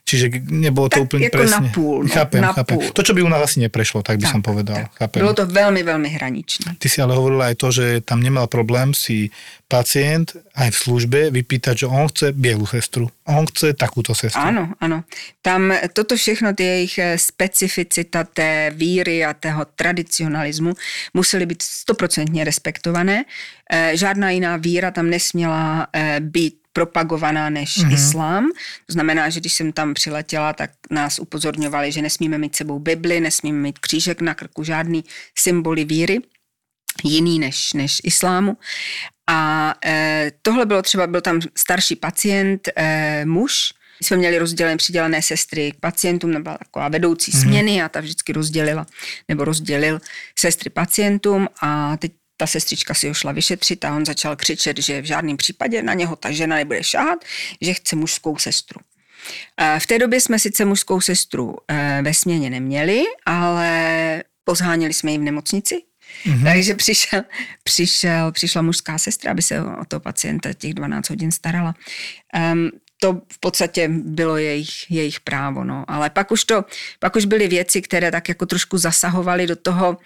[0.08, 1.60] Čiže nebolo to tak úplne jako presne.
[1.60, 2.04] na půl.
[2.04, 2.78] No, chápem, na chápem.
[2.80, 2.92] Půl.
[2.96, 4.88] To, čo by u nás asi neprešlo, tak by tak, som povedal.
[4.96, 5.20] Chápem.
[5.20, 6.80] Bylo to veľmi, veľmi hraničné.
[6.80, 9.36] Ty si ale hovorila aj to, že tam nemal problém si
[9.68, 13.12] pacient aj v službe vypýtať, že on chce bielu sestru.
[13.28, 14.40] On chce takúto sestru.
[14.40, 15.04] Áno, áno.
[15.44, 20.72] Tam toto všechno, tie jejich eh, specificita té víry a tého tradicionalismu
[21.14, 23.28] museli byť stoprocentně respektované.
[23.68, 27.94] Eh, žádná jiná víra tam nesměla eh, být propagovaná než mm-hmm.
[27.94, 28.46] islám.
[28.86, 33.20] To znamená, že když jsem tam přiletěla, tak nás upozorňovali, že nesmíme mít sebou Bibli,
[33.20, 35.04] nesmíme mít křížek na krku, žádný
[35.38, 36.20] symboly víry
[37.04, 38.58] jiný než, než islámu.
[39.30, 44.78] A e, tohle bylo třeba, byl tam starší pacient, e, muž, my jsme měli rozdělené,
[44.78, 47.42] přidělené sestry k pacientům, nebyla taková vedoucí mm-hmm.
[47.42, 48.86] směny a ta vždycky rozdělila,
[49.28, 50.00] nebo rozdělil
[50.40, 55.02] sestry pacientům a teď ta sestřička si ho šla vyšetřit a on začal křičet, že
[55.02, 57.26] v žádném případě na něho ta žena nebude šáhat,
[57.62, 58.80] že chce mužskou sestru.
[59.80, 65.18] V té době jsme sice mužskou sestru e, ve směně neměli, ale pozháněli jsme ji
[65.18, 65.82] v nemocnici,
[66.26, 66.44] Mm-hmm.
[66.44, 67.24] Takže přišel,
[67.64, 71.76] přišel, přišla mužská sestra, aby se o toho pacienta těch 12 hodin starala.
[72.54, 75.86] Um, to v podstatě bylo jejich, jejich právo, no.
[75.88, 76.66] Ale pak už to,
[77.00, 79.98] pak už byly věci, které tak jako trošku zasahovaly do toho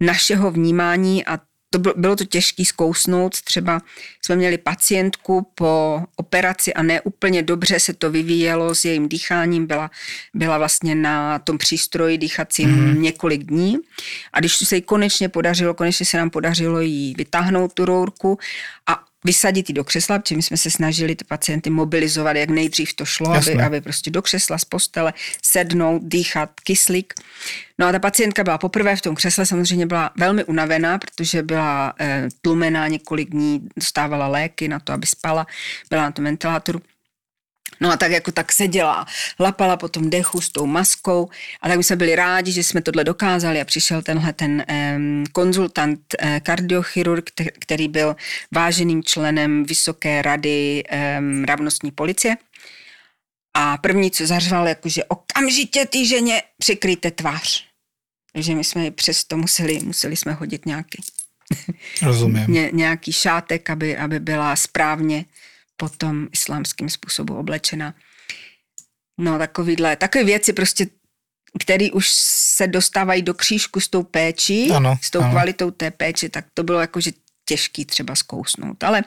[0.00, 1.38] našeho vnímání a
[1.70, 3.42] to bylo, to těžké zkousnout.
[3.42, 3.82] Třeba
[4.24, 9.66] jsme měli pacientku po operaci a ne úplně dobře se to vyvíjelo s jejím dýcháním.
[9.66, 9.90] Byla,
[10.34, 13.02] byla vlastně na tom přístroji dýchacím mm.
[13.02, 13.76] několik dní.
[14.32, 18.38] A když se jí konečně podařilo, konečně se nám podařilo jí vytáhnout tu rourku
[18.86, 23.04] a vysadit do křesla, protože my jsme se snažili ty pacienty mobilizovat, jak nejdřív to
[23.04, 27.14] šlo, aby, aby prostě do křesla z postele sednout, dýchat, kyslík.
[27.78, 31.94] No a ta pacientka byla poprvé v tom křesle, samozřejmě byla velmi unavená, protože byla
[32.00, 35.46] e, tlumená několik dní, dostávala léky na to, aby spala,
[35.90, 36.80] byla na tom ventilátoru.
[37.80, 39.06] No a tak jako tak seděla,
[39.40, 41.28] lapala po tom dechu s tou maskou
[41.60, 44.64] a tak my jsme byli rádi, že jsme tohle dokázali a přišel tenhle ten
[44.96, 48.16] um, konzultant, uh, kardiochirurg, který byl
[48.54, 50.82] váženým členem Vysoké rady
[51.18, 52.36] um, ravnostní policie.
[53.54, 57.64] A první, co zařval, jakože okamžitě ty ženě přikryjte tvář.
[58.32, 61.02] Takže my jsme přesto museli, museli jsme hodit nějaký,
[62.02, 62.44] Rozumím.
[62.48, 65.24] Ně, nějaký šátek, aby, aby byla správně
[65.80, 67.94] potom islámským způsobem oblečena.
[69.16, 70.86] No takovýhle, takové věci prostě,
[71.60, 72.04] které už
[72.56, 75.30] se dostávají do křížku s tou péčí, ano, s tou ano.
[75.30, 77.10] kvalitou té péče, tak to bylo jakože
[77.48, 78.84] těžký třeba zkousnout.
[78.84, 79.04] Ale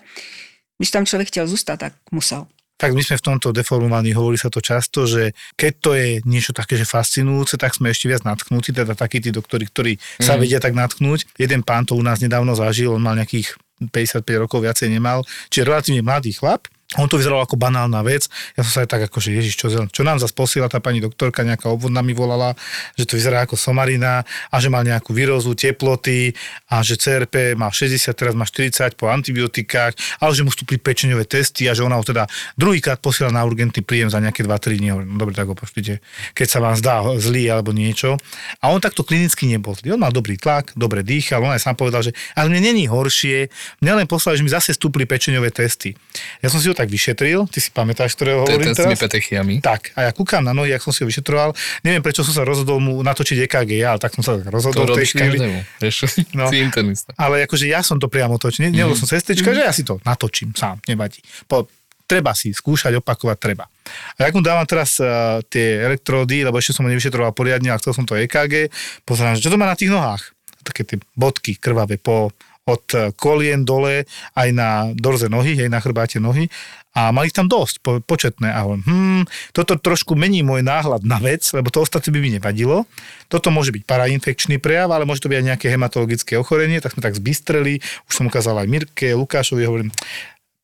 [0.77, 2.49] když tam člověk chtěl zůstat, tak musel.
[2.73, 6.51] Tak my sme v tomto deformovaní, hovorí sa to často, že keď to je niečo
[6.51, 10.25] také, že fascinujúce, tak sme ešte viac natknutí, teda takí tí doktori, ktorí mm.
[10.25, 11.37] sa vedia tak natknúť.
[11.39, 13.55] Jeden pán to u nás nedávno zažil, on mal nejakých
[13.91, 16.67] 55 rokov viacej nemal, čiže relatívne mladý chlap,
[17.01, 18.29] on to vyzeralo ako banálna vec.
[18.53, 21.01] Ja som sa aj tak ako, že ježiš, čo, čo nám zase posiela tá pani
[21.01, 22.53] doktorka, nejaká obvodná mi volala,
[22.93, 24.21] že to vyzerá ako somarina
[24.53, 26.33] a že mal nejakú výrozu teploty
[26.69, 31.25] a že CRP má 60, teraz má 40 po antibiotikách, ale že mu vstúpli pečeňové
[31.25, 32.29] testy a že ona ho teda
[32.59, 34.89] druhýkrát posiela na urgentný príjem za nejaké 2-3 dní.
[34.93, 36.03] No dobre, tak ho pošlite,
[36.37, 38.17] keď sa vám zdá zlý alebo niečo.
[38.61, 39.73] A on takto klinicky nebol.
[39.73, 43.47] On mal dobrý tlak, dobre dýchal, on aj sám povedal, že ale mne není horšie,
[43.79, 45.95] mne len poslali, že mi zase vstúpli pečeňové testy.
[46.43, 48.99] Ja som si ho tak vyšetril, ty si pamätáš, ktorého hovorím teraz?
[48.99, 49.59] petechiami.
[49.63, 51.55] Tak, a ja kúkam na nohy, ak som si ho vyšetroval.
[51.83, 55.15] Neviem, prečo som sa rozhodol mu natočiť EKG, ale tak som sa rozhodol to tej
[55.15, 55.37] chvíli.
[56.37, 57.11] no, si internista.
[57.15, 58.69] Ale akože ja som to priamo točil.
[58.69, 58.85] Mm.
[58.85, 59.55] Nebol som sestrička, mm.
[59.55, 61.19] že ja si to natočím sám, nevadí.
[61.45, 61.67] Po,
[62.05, 63.65] treba si skúšať, opakovať, treba.
[64.19, 67.79] A jak mu dávam teraz uh, tie elektródy, lebo ešte som ho nevyšetroval poriadne, a
[67.79, 68.69] chcel som to EKG,
[69.07, 70.31] pozerám, že čo to má na tých nohách?
[70.63, 72.31] Také tie bodky krvavé po
[72.63, 76.47] od eh, kolien dole aj na dorze nohy, hej, na chrbáte nohy
[76.93, 78.53] a mali ich tam dosť, po, početné.
[78.53, 82.37] A hovorím, hm, toto trošku mení môj náhľad na vec, lebo to ostatné by mi
[82.37, 82.85] nevadilo.
[83.33, 87.01] Toto môže byť parainfekčný prejav, ale môže to byť aj nejaké hematologické ochorenie, tak sme
[87.01, 89.89] tak zbystreli, už som ukázal aj Mirke, Lukášovi, hovorím,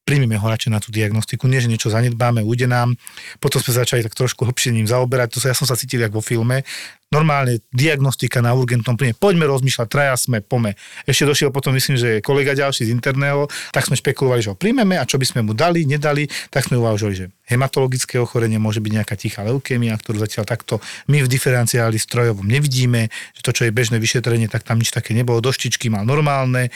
[0.09, 2.97] príjmeme ho radšej na tú diagnostiku, nie že niečo zanedbáme, ujde nám.
[3.37, 6.17] Potom sme začali tak trošku hlbšie ním zaoberať, to sa, ja som sa cítil ako
[6.17, 6.65] vo filme.
[7.13, 10.77] Normálne diagnostika na urgentnom príjme, poďme rozmýšľať, traja sme, pome.
[11.09, 14.97] Ešte došiel potom, myslím, že kolega ďalší z interného, tak sme špekulovali, že ho príjmeme
[14.97, 18.91] a čo by sme mu dali, nedali, tak sme uvažovali, že hematologické ochorenie môže byť
[18.93, 20.77] nejaká tichá leukémia, ktorú zatiaľ takto
[21.09, 25.17] my v diferenciáli strojovom nevidíme, že to, čo je bežné vyšetrenie, tak tam nič také
[25.17, 26.69] nebolo, doštičky mal normálne,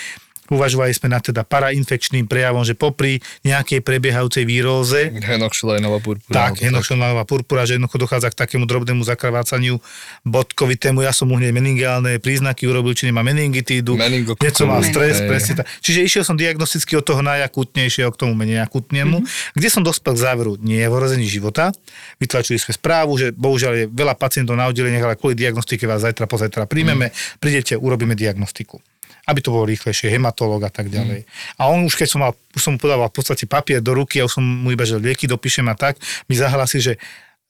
[0.52, 5.08] Uvažovali sme na teda parainfekčným prejavom, že popri nejakej prebiehajúcej výroze.
[5.24, 6.36] Henoxylénová purpura.
[6.36, 9.80] Tak, henoxylénová purpura, že jednoducho dochádza k takému drobnému zakrvácaniu
[10.28, 11.00] bodkovitému.
[11.00, 15.66] Ja som mu hneď meningálne príznaky urobil, či nemá meningitídu, niečo má stres, presne tak.
[15.80, 19.56] Čiže išiel som diagnosticky od toho najakutnejšieho k tomu menej akutnému, mm-hmm.
[19.56, 21.72] kde som dospel k záveru, nie je v ohrození života.
[22.20, 26.28] Vytlačili sme správu, že bohužiaľ je veľa pacientov na oddeleniach, ale kvôli diagnostike vás zajtra
[26.28, 27.40] pozajtra príjmeme, mm.
[27.40, 28.93] prídete, urobíme diagnostiku
[29.24, 31.24] aby to bolo rýchlejšie, hematológ a tak ďalej.
[31.24, 31.30] Mm.
[31.60, 34.20] A on už keď som mal, už som mu podával v podstate papier do ruky
[34.20, 35.96] a už som mu iba, že lieky dopíšem a tak,
[36.28, 36.94] mi zahlásil, že,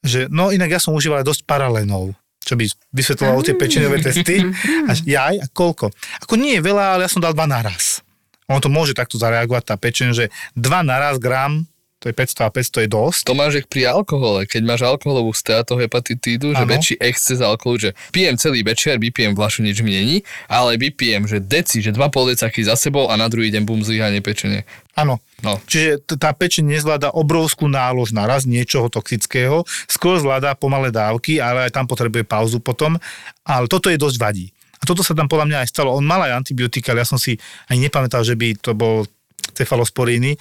[0.06, 4.44] že no inak ja som užíval dosť paralenov čo by vysvetlovalo tie pečeňové testy.
[4.92, 5.96] Až jaj, a koľko?
[6.28, 8.04] Ako nie je veľa, ale ja som dal dva naraz.
[8.52, 11.64] On to môže takto zareagovať, tá pečeň, že dva naraz gram
[12.04, 13.20] To je 500 a 500 je dosť.
[13.24, 14.44] To máš jak pri alkohole.
[14.44, 19.80] Keď máš alkoholovú steatohepatitídu, že väčší exces alkoholu, že pijem celý večer, vypijem vlašu, nič
[19.80, 20.18] mi není,
[20.52, 24.20] ale vypijem, že deci, že 2,5 decaky za sebou a na druhý deň bum zlyhanie
[24.20, 24.68] pečenie.
[25.00, 25.24] Áno.
[25.40, 25.64] No.
[25.64, 31.72] Čiže t- tá pečeň nezvláda obrovskú nálož naraz niečoho toxického, skôr zvláda pomalé dávky, ale
[31.72, 33.00] aj tam potrebuje pauzu potom.
[33.48, 34.52] Ale toto je dosť vadí.
[34.80, 35.96] A toto sa tam podľa mňa aj stalo.
[35.96, 37.40] On mal aj antibiotika, ale ja som si
[37.72, 39.08] ani nepamätal, že by to bol
[39.56, 40.36] cefalosporíny,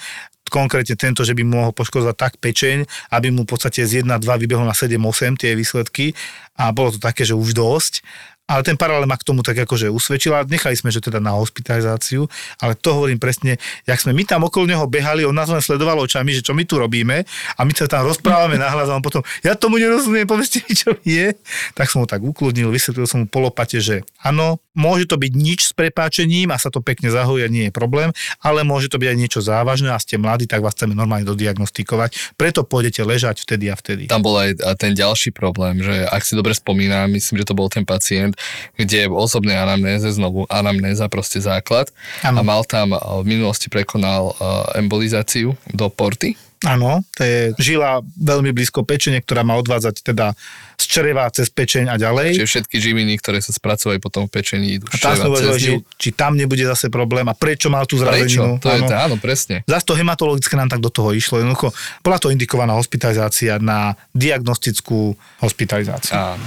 [0.52, 2.84] konkrétne tento, že by mu mohol poškozovať tak pečeň,
[3.16, 6.12] aby mu v podstate z 1-2 vybehlo na 7-8 tie výsledky
[6.60, 8.04] a bolo to také, že už dosť.
[8.42, 10.44] Ale ten paralel ma k tomu tak akože usvedčila.
[10.44, 12.26] Nechali sme, že teda na hospitalizáciu,
[12.58, 15.96] ale to hovorím presne, jak sme my tam okolo neho behali, on nás len sledoval
[16.02, 17.22] očami, že čo my tu robíme
[17.56, 20.92] a my sa tam rozprávame nahlas a on potom, ja tomu nerozumiem, povedzte mi, čo
[21.06, 21.32] je.
[21.72, 25.60] Tak som ho tak ukludnil, vysvetlil som mu polopate, že áno, môže to byť nič
[25.68, 29.08] s prepáčením a sa to pekne zahojí a nie je problém, ale môže to byť
[29.08, 32.36] aj niečo závažné a ste mladí, tak vás chceme normálne dodiagnostikovať.
[32.40, 34.08] Preto pôjdete ležať vtedy a vtedy.
[34.08, 37.68] Tam bol aj ten ďalší problém, že ak si dobre spomínam, myslím, že to bol
[37.68, 38.36] ten pacient,
[38.76, 41.92] kde v osobnej anamnéze, znovu anamnéza, proste základ
[42.24, 42.40] Áno.
[42.40, 44.34] a mal tam v minulosti prekonal a,
[44.80, 46.51] embolizáciu do porty.
[46.62, 50.30] Áno, to je žila veľmi blízko pečene, ktorá má odvádzať teda
[50.78, 52.38] z čreva cez pečeň a ďalej.
[52.38, 55.18] Čiže všetky živiny, ktoré sa spracovajú potom v pečení, idú A cez
[55.58, 55.82] že, ňu.
[55.98, 58.06] či tam nebude zase problém a prečo mal tú Prečo?
[58.06, 58.58] zrazeninu.
[58.58, 58.86] To je, Áno.
[58.86, 59.66] to, áno, presne.
[59.66, 61.38] Zas to hematologické nám tak do toho išlo.
[61.38, 61.70] Jednoducho
[62.00, 66.14] bola to indikovaná hospitalizácia na diagnostickú hospitalizáciu.
[66.14, 66.42] Áno.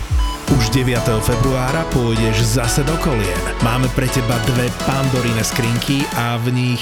[0.51, 0.93] Už 9.
[1.21, 3.33] februára pôjdeš zase do kolien.
[3.61, 6.81] Máme pre teba dve pandorine skrinky a v nich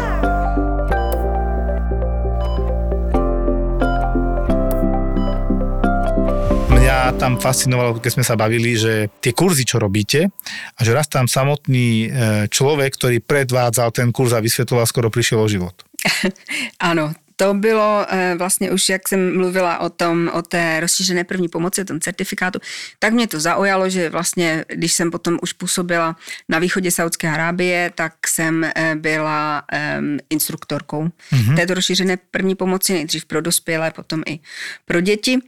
[7.11, 10.31] Mňa tam fascinovalo, keď sme sa bavili, že tie kurzy, čo robíte,
[10.71, 15.43] a že raz tam samotný e, človek, ktorý predvádzal ten kurz a vysvetloval, skoro prišiel
[15.43, 15.75] o život.
[16.79, 21.47] Ano, to bylo eh, vlastně už, jak jsem mluvila o tom, o té rozšířené první
[21.51, 22.59] pomoci, o tom certifikátu,
[22.99, 26.15] tak mě to zaujalo, že vlastně, když jsem potom už působila
[26.49, 29.63] na východě Saudské Arábie, tak jsem eh, byla
[29.99, 31.55] um, instruktorkou mm-hmm.
[31.55, 34.39] této rozšířené první pomoci, nejdřív pro dospělé, potom i
[34.85, 35.39] pro děti.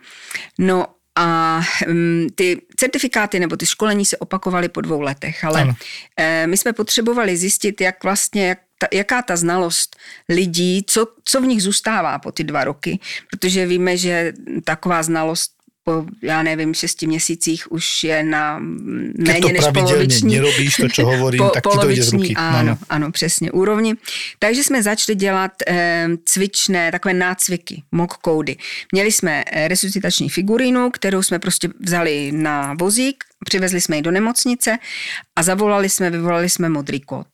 [0.59, 5.73] No a um, ty certifikáty nebo ty školení se opakovaly po dvou letech, ale Ano.
[6.17, 9.95] eh, my jsme potřebovali zjistit, jak vlastně, jak ta, jaká ta znalost
[10.29, 12.99] lidí, co, co v nich zůstává po ty dva roky,
[13.31, 15.51] protože víme, že taková znalost
[15.83, 18.59] po, já nevím, šesti měsících už je na
[19.41, 20.35] to než poloviční.
[20.35, 22.33] nerobíš, to, čo hovorím, tak ti to ide z ruky.
[22.35, 23.95] Ano, ano, přesně, úrovni.
[24.39, 28.57] Takže jsme začali dělat eh, cvičné, takové nácviky, mock koudy.
[28.91, 34.11] Měli jsme eh, resuscitační figurínu, kterou jsme prostě vzali na vozík, přivezli jsme ji do
[34.11, 34.77] nemocnice
[35.35, 37.27] a zavolali jsme, vyvolali jsme modrý kód.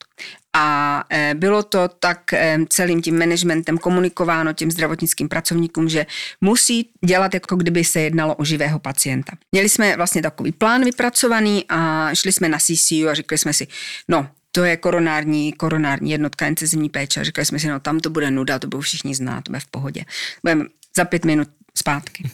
[0.53, 6.05] A eh, bylo to tak eh, celým tím managementem komunikováno těm zdravotnickým pracovníkům, že
[6.41, 9.31] musí dělat, jako kdyby se jednalo o živého pacienta.
[9.51, 13.67] Měli jsme vlastně takový plán vypracovaný a šli jsme na CCU a řekli jsme si,
[14.07, 17.23] no, to je koronární, koronární jednotka incizivní péče.
[17.23, 19.67] Říkali jsme si, no tam to bude nuda, to budou všichni znát, to bude v
[19.67, 20.05] pohodě.
[20.43, 21.47] Budeme za pět minut
[21.79, 22.29] zpátky.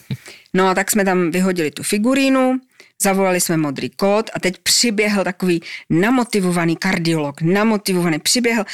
[0.54, 2.60] No a tak jsme tam vyhodili tu figurínu,
[3.02, 8.64] zavolali jsme modrý kód a teď přiběhl takový namotivovaný kardiolog, namotivovaný, přiběhl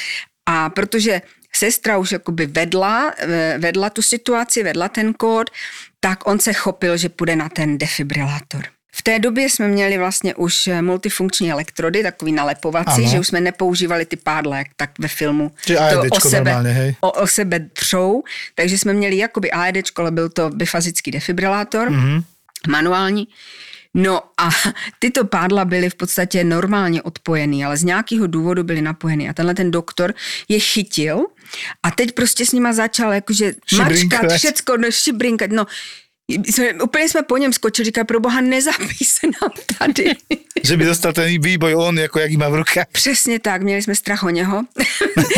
[0.46, 1.22] a protože
[1.54, 5.50] sestra už jakoby vedla, eh, vedla tu situaci, vedla ten kód,
[6.00, 8.64] tak on se chopil, že půjde na ten defibrilátor.
[8.94, 13.08] V té době jsme měli vlastně už eh, multifunkční elektrody, takový nalepovací, Ano.
[13.10, 15.50] že už jsme nepoužívali ty pádle, jak tak ve filmu.
[15.64, 16.96] Čiže AEDčko normálne, hej?
[17.00, 18.22] o, o sebe třou,
[18.54, 22.00] takže jsme měli jakoby AEDčko, ale byl to bifazický defibrilátor, Mhm.
[22.18, 22.22] mm-hmm.
[22.70, 23.28] manuální.
[23.94, 24.48] No a
[24.98, 29.28] tyto pádla byly v podstatě normálně odpojený, ale z nějakého důvodu byly napojený.
[29.28, 30.14] A tenhle ten doktor
[30.48, 31.26] je chytil
[31.82, 35.66] a teď prostě s nima začal jakože mačkat, všecko, no, šibrinkat, no.
[36.34, 40.16] Jsme, úplně jsme po něm skočili, říkali, pro boha, nezapí se nám tady.
[40.64, 42.86] Že by dostal ten výboj on, ako jak má v rukách.
[42.92, 44.62] Přesně tak, měli jsme strach o něho.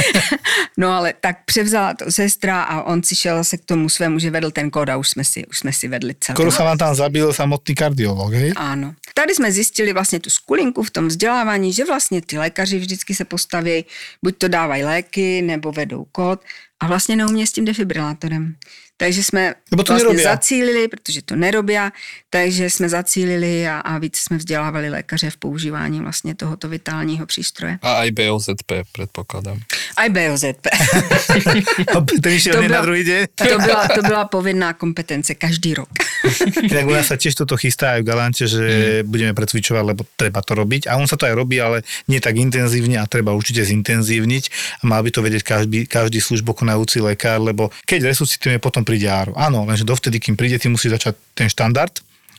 [0.77, 4.31] no ale tak převzala to sestra a on si šel zase k tomu svému, že
[4.31, 6.37] vedl ten kód a už jsme si, už jsme si vedli celé.
[6.37, 8.53] Skoro sa vám tam zabil samotný kardiolog, hej?
[8.57, 8.95] Ano.
[9.15, 13.25] Tady jsme zjistili vlastně tu skulinku v tom vzdělávání, že vlastně ty lékaři vždycky se
[13.25, 13.85] postaví,
[14.23, 16.41] buď to dávají léky, nebo vedou kód
[16.81, 18.55] a vlastně neumě s tím defibrilátorem.
[18.97, 20.31] Takže jsme Lebo to vlastně nerobia.
[20.33, 21.91] zacílili, protože to nerobia,
[22.31, 27.79] takže jsme zacílili a, a víc jsme vzdělávali lékaře v používání vlastně tohoto vitálního přístroje.
[27.83, 29.59] A aj BOZP, predpokladám.
[29.99, 30.67] A BOZP.
[32.23, 33.27] Ten išiel To hneď na byla- druhý deň.
[33.35, 35.89] to, byla, to byla povinná kompetence každý rok.
[36.71, 39.11] Inak u nás sa tiež toto chystá aj v Galante, že Mm.
[39.11, 40.89] budeme precvičovať, lebo treba to robiť.
[40.89, 44.45] A on sa to aj robí, ale nie tak intenzívne a treba určite zintenzívniť.
[44.81, 46.19] A mal by to vedieť každý, každý
[46.65, 49.37] službokonajúci lekár, lebo keď resuscitujeme, potom príde áro.
[49.37, 51.93] Áno, lenže dovtedy, kým príde, ty musí začať ten štandard,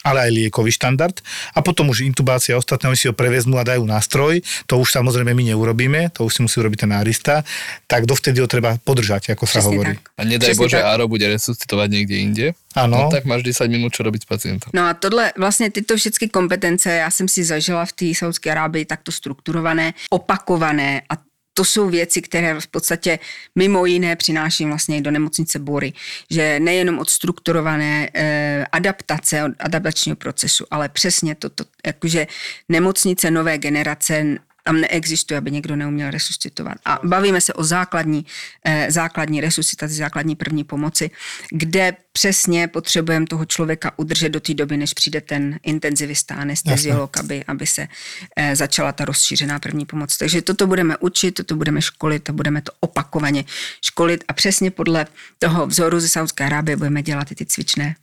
[0.05, 1.17] ale aj liekový štandard
[1.57, 4.37] a potom už intubácia a ostatné, oni si ho prevezmú a dajú nástroj,
[4.69, 7.41] to už samozrejme my neurobíme, to už si musí urobiť ten nárista,
[7.89, 9.97] tak dovtedy ho treba podržať, ako sa hovorí.
[9.97, 10.13] tak.
[10.17, 10.85] A nedaj Přesně Bože, tak.
[10.85, 12.45] Áro bude resuscitovať niekde inde.
[12.77, 13.07] Áno.
[13.07, 14.69] No tak máš 10 minút, čo robiť s pacientom.
[14.75, 18.85] No a tohle, vlastně tyto všechny kompetence, já jsem si zažila v té Saudské Arábii
[18.85, 21.17] takto strukturované, opakované a
[21.57, 23.19] to jsou věci, které v podstatě
[23.55, 25.93] mimo jiné přináším vlastně do nemocnice Bory,
[26.29, 32.27] že nejenom od strukturované eh, adaptace, od adaptačního procesu, ale přesně toto, jakože
[32.69, 34.37] nemocnice nové generace
[34.67, 36.77] tam neexistuje, aby někdo neuměl resuscitovat.
[36.85, 38.25] A bavíme se o základní,
[38.65, 41.11] eh, základní resuscitaci, základní první pomoci,
[41.51, 47.43] kde přesně potřebujeme toho člověka udržet do té doby, než přijde ten intenzivista, anesteziolog, aby,
[47.47, 47.87] aby se
[48.35, 50.17] eh, začala ta rozšířená první pomoc.
[50.17, 53.45] Takže toto budeme učit, toto budeme školit a budeme to opakovaně
[53.81, 55.05] školit a přesně podle
[55.39, 57.95] toho vzoru ze Saudské Arábie budeme dělat i ty cvičné,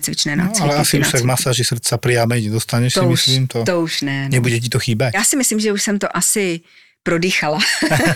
[0.00, 3.42] cvičné No, ale asi už sa k masáži srdca priame nedostaneš, si to, myslím.
[3.44, 4.30] už, To, to už ne.
[4.30, 4.38] No.
[4.38, 5.14] Nebude ti to chýbať.
[5.14, 6.60] Já si myslím, že už jsem to asi
[7.02, 7.58] prodýchala,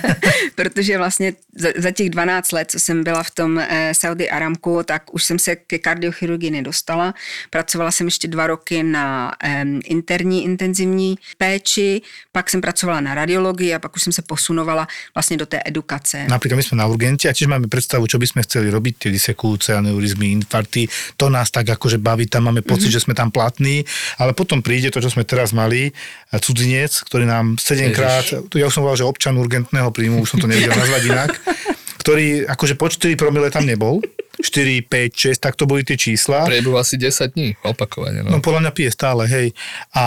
[0.54, 4.82] protože vlastně za, za těch 12 let, co jsem byla v tom eh, Saudi Aramku,
[4.84, 7.14] tak už jsem se ke kardiochirurgii nedostala.
[7.50, 13.74] Pracovala jsem ještě dva roky na eh, interní intenzivní péči, pak jsem pracovala na radiologii
[13.74, 16.26] a pak už jsem se posunovala vlastně do té edukace.
[16.28, 19.10] Napríklad my sme na urgente a tiež máme predstavu, čo by sme chceli robiť, tie
[19.10, 22.96] disekujúce aneurizmy, infarty, to nás tak akože baví, tam máme pocit, mm-hmm.
[22.96, 23.84] že sme tam platní,
[24.20, 25.92] ale potom príde to, čo sme teraz mali,
[26.32, 30.28] cudzinec, ktorý nám 7 krát, tu ja už som povedal, že občan urgentného príjmu, už
[30.28, 31.30] som to nevedel nazvať inak,
[32.02, 34.04] ktorý akože po 4 promile tam nebol,
[34.36, 36.44] 4, 5, 6, tak to boli tie čísla.
[36.44, 38.20] Priebehu asi 10 dní, opakovane.
[38.20, 38.44] No No.
[38.44, 39.56] podľa mňa pije stále, hej.
[39.90, 40.04] A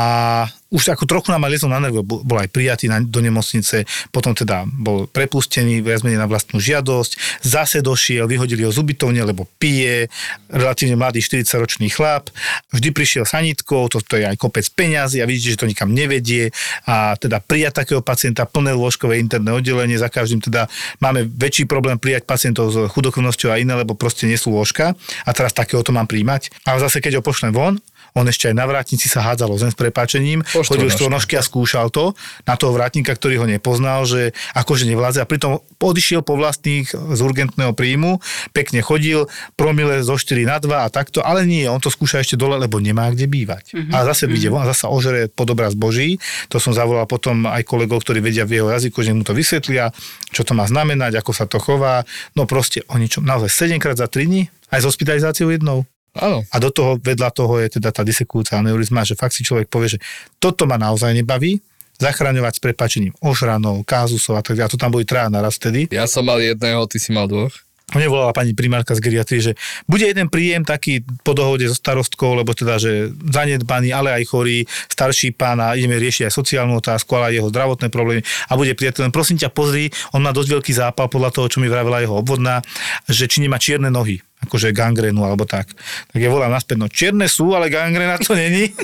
[0.70, 4.38] už ako trochu nám aj liezol na nervy, bol aj prijatý na, do nemocnice, potom
[4.38, 9.50] teda bol prepustený viac menej na vlastnú žiadosť, zase došiel, vyhodili ho z ubytovne, lebo
[9.58, 10.14] pije,
[10.54, 12.30] relatívne mladý 40-ročný chlap,
[12.70, 16.54] vždy prišiel sanitkou, to, to je aj kopec peňazí a vidíte, že to nikam nevedie
[16.86, 20.70] a teda prijať takého pacienta, plné lôžkové interné oddelenie, za každým teda
[21.02, 24.94] máme väčší problém prijať pacientov s chudokrvnosťou a iné, lebo proste nie sú lôžka
[25.26, 26.54] a teraz takéhoto mám príjmať.
[26.70, 27.82] A zase keď ho pošlem von,
[28.18, 31.44] on ešte aj na vrátnici sa hádzal o zem s prepáčením, Po chodil štvornožky a
[31.44, 32.14] skúšal to
[32.46, 37.20] na toho vrátnika, ktorý ho nepoznal, že akože nevládze a pritom odišiel po vlastných z
[37.20, 38.20] urgentného príjmu,
[38.52, 42.36] pekne chodil, promile zo 4 na 2 a takto, ale nie, on to skúša ešte
[42.36, 43.74] dole, lebo nemá kde bývať.
[43.74, 43.90] Mhm.
[43.90, 43.96] Mm-hmm.
[43.96, 46.22] A zase vyjde von a zase ožere pod obraz Boží.
[46.54, 49.90] To som zavolal potom aj kolegov, ktorí vedia v jeho jazyku, že mu to vysvetlia,
[50.30, 52.06] čo to má znamenať, ako sa to chová.
[52.38, 55.90] No proste o ničom, naozaj 7 krát za 3 dní, aj s hospitalizáciou jednou.
[56.18, 59.70] Áno, A do toho, vedľa toho je teda tá disekujúca aneurizma, že fakt si človek
[59.70, 60.00] povie, že
[60.42, 61.62] toto ma naozaj nebaví,
[62.00, 64.68] zachraňovať s prepačením ožranov, kázusov a tak ďalej.
[64.72, 65.92] A to tam boli traja naraz vtedy.
[65.92, 67.52] ja som mal jedného, ty si mal dvoch.
[67.90, 69.54] Mne volala pani primárka z geriatrie, že
[69.90, 74.62] bude jeden príjem taký po dohode so starostkou, lebo teda, že zanedbaný, ale aj chorý,
[74.94, 78.78] starší pán a ideme riešiť aj sociálnu otázku, ale aj jeho zdravotné problémy a bude
[78.78, 79.02] prijatý.
[79.02, 82.22] Len prosím ťa, pozri, on má dosť veľký zápal podľa toho, čo mi vravela jeho
[82.22, 82.62] obvodná,
[83.10, 85.72] že či nemá čierne nohy akože gangrénu alebo tak.
[86.12, 88.72] Tak ja volám naspäť, no čierne sú, ale gangrena to není.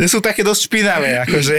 [0.00, 1.56] že sú také dosť špinavé, akože.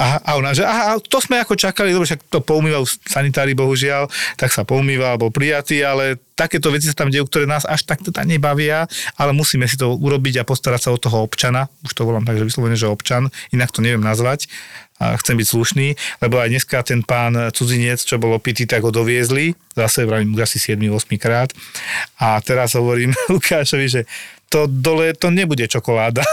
[0.00, 4.08] A, a ona, že aha, to sme ako čakali, dobre, však to poumýval sanitári, bohužiaľ,
[4.40, 8.00] tak sa poumýval, bol prijatý, ale takéto veci sa tam dejú, ktoré nás až tak
[8.00, 8.86] teda nebavia,
[9.18, 12.38] ale musíme si to urobiť a postarať sa o toho občana, už to volám tak,
[12.38, 14.46] že vyslovene, že občan, inak to neviem nazvať,
[14.98, 15.88] chcem byť slušný,
[16.18, 20.58] lebo aj dneska ten pán cudzinec, čo bol opitý, tak ho doviezli, zase vravím asi
[20.58, 21.54] 7-8 krát.
[22.18, 24.02] A teraz hovorím Lukášovi, že
[24.48, 26.24] to dole to nebude čokoláda.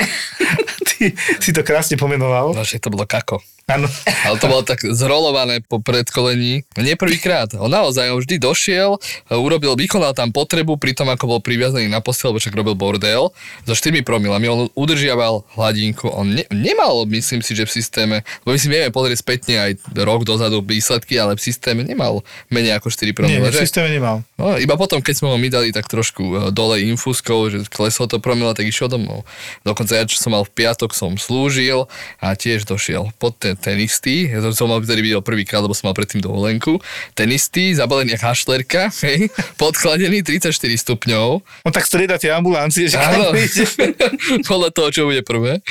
[0.88, 1.04] Ty
[1.40, 2.52] si to krásne pomenoval.
[2.52, 3.40] No, že to bolo kako.
[3.68, 3.86] Áno.
[4.26, 6.64] Ale to bolo tak zrolované po predkolení.
[6.74, 7.52] Nie prvýkrát.
[7.54, 8.98] On naozaj on vždy došiel,
[9.30, 13.30] urobil, vykonal tam potrebu, pritom ako bol priviazaný na postel, však robil bordel,
[13.66, 14.46] so 4 promilami.
[14.50, 16.10] On udržiaval hladinku.
[16.10, 19.70] On ne, nemal, myslím si, že v systéme, lebo my si vieme pozrieť spätne aj
[20.02, 23.48] rok dozadu výsledky, ale v systéme nemal menej ako 4 Nie, promile.
[23.50, 23.66] v že?
[23.70, 24.26] systéme nemal.
[24.34, 28.10] No, iba potom, keď sme ho my dali tak trošku e, dole infúzkou, že kleslo
[28.10, 29.22] to promila, tak išiel domov.
[29.62, 31.86] Dokonca ja, čo som mal v piatok som slúžil
[32.18, 35.90] a tiež došiel pod ten, ten istý, ja som mal vtedy videl prvýkrát, lebo som
[35.90, 36.78] mal predtým dovolenku,
[37.16, 39.30] ten istý, zabalený ako hašlerka, hej,
[39.62, 41.28] podchladený 34 stupňov.
[41.66, 43.34] On tak strieda tie ambulancie, že Áno,
[44.50, 45.64] podľa toho, čo bude prvé.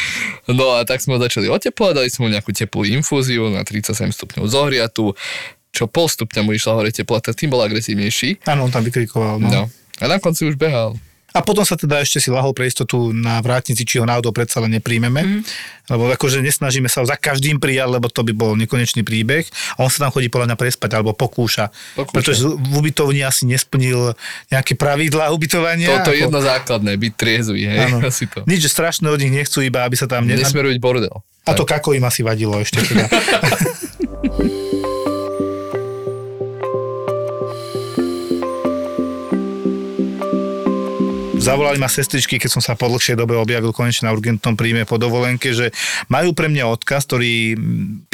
[0.49, 4.11] No a tak sme ho začali oteplovať, dali sme mu nejakú teplú infúziu na 37
[4.15, 5.13] stupňov zohriatu,
[5.69, 8.45] čo pol stupňa mu išla hore teplota, tým bol agresívnejší.
[8.49, 9.37] Áno, on tam vykrikoval.
[9.37, 9.49] No.
[9.49, 9.63] No.
[9.99, 10.95] A na konci už behal.
[11.33, 14.57] A potom sa teda ešte si lahol pre istotu na vrátnici, či ho náhodou predsa
[14.61, 15.21] len nepríjmeme.
[15.21, 15.41] Mm.
[15.89, 19.45] Lebo akože nesnažíme sa ho za každým prijať, lebo to by bol nekonečný príbeh.
[19.77, 21.69] A on sa tam chodí podľa mňa prespať alebo pokúša.
[21.97, 22.13] Pokúša.
[22.13, 24.13] Pretože v ubytovni asi nesplnil
[24.49, 26.01] nejaké pravidlá ubytovania.
[26.01, 27.97] Toto je ako- jedno základné, byť triezvy, hej, Áno.
[28.05, 28.45] asi to.
[28.45, 30.25] Nič, že strašné od nich nechcú, iba aby sa tam...
[30.25, 30.37] Ne...
[30.37, 31.13] Nesmie robiť bordel.
[31.49, 33.09] A to kako im asi vadilo ešte teda.
[41.49, 45.01] Zavolali ma sestričky, keď som sa po dlhšej dobe objavil konečne na urgentnom príjme po
[45.01, 45.73] dovolenke, že
[46.05, 47.57] majú pre mňa odkaz, ktorý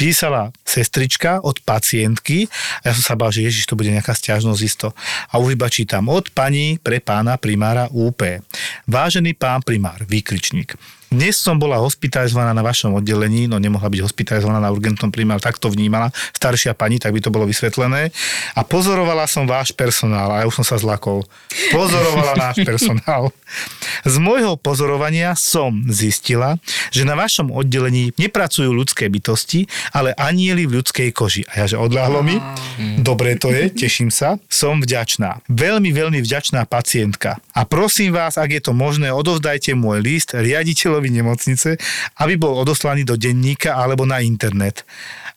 [0.00, 2.48] písala sestrička od pacientky
[2.80, 4.96] a ja som sa bál, že ježiš, to bude nejaká stiažnosť isto.
[5.28, 8.24] A už iba čítam od pani pre pána primára UP.
[8.88, 10.72] Vážený pán primár, výkričník.
[11.16, 15.40] Dnes som bola hospitalizovaná na vašom oddelení, no nemohla byť hospitalizovaná na urgentnom príjme, ale
[15.40, 18.12] tak to vnímala staršia pani, tak by to bolo vysvetlené.
[18.52, 21.24] A pozorovala som váš personál a ja už som sa zlakol.
[21.72, 23.32] Pozorovala náš personál.
[24.04, 26.60] Z môjho pozorovania som zistila,
[26.92, 31.48] že na vašom oddelení nepracujú ľudské bytosti, ale anieli v ľudskej koži.
[31.48, 32.36] A ja, že odľahlo mi,
[33.00, 35.40] dobre to je, teším sa, som vďačná.
[35.48, 37.40] Veľmi, veľmi vďačná pacientka.
[37.56, 41.78] A prosím vás, ak je to možné, odovzdajte môj list riaditeľovi nemocnice,
[42.20, 44.82] aby bol odoslaný do denníka alebo na internet.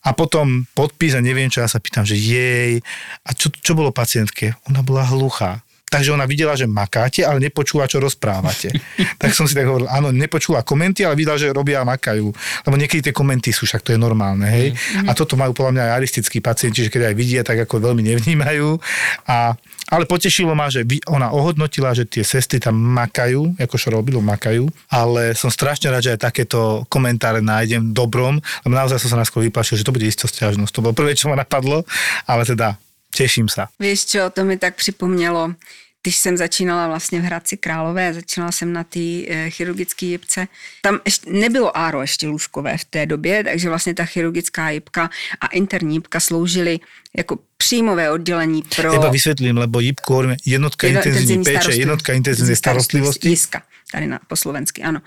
[0.04, 2.80] A potom podpis a neviem čo, ja sa pýtam, že jej,
[3.28, 4.56] a čo, čo bolo pacientke?
[4.72, 5.60] Ona bola hluchá.
[5.90, 8.70] Takže ona videla, že makáte, ale nepočula, čo rozprávate.
[9.22, 12.30] tak som si tak hovoril, áno, nepočula komenty, ale videla, že robia a makajú.
[12.70, 14.78] Lebo niekedy tie komenty sú, však to je normálne, hej.
[15.10, 18.06] A toto majú podľa mňa aj aristickí pacienti, že keď aj vidia, tak ako veľmi
[18.06, 18.78] nevnímajú.
[19.26, 19.58] A,
[19.90, 24.70] ale potešilo ma, že ona ohodnotila, že tie sestry tam makajú, ako čo robilo, makajú.
[24.94, 29.42] Ale som strašne rád, že aj takéto komentáre nájdem dobrom, lebo naozaj som sa naskôr
[29.50, 30.72] vyplašil, že to bude isto stiažnosť.
[30.78, 31.82] To bolo prvé, čo ma napadlo,
[32.30, 32.78] ale teda
[33.12, 33.70] teším sa.
[33.80, 35.54] Víš čo, to mi tak připomnělo,
[36.04, 40.48] když jsem začínala vlastně v Hradci Králové, začínala jsem na té e, chirurgické jipce.
[40.82, 45.10] Tam ještě nebylo áro ještě lůžkové v té době, takže vlastně ta chirurgická jipka
[45.42, 46.80] a interní jipka sloužily
[47.18, 48.94] jako příjmové oddělení pro...
[48.94, 53.30] Iba vysvetlím, lebo JIPku hovoríme jednotka Jedno- péče, jednotka intenzívnej starostlivosti.
[53.30, 55.02] Jiska, tady na, po slovensky, ano.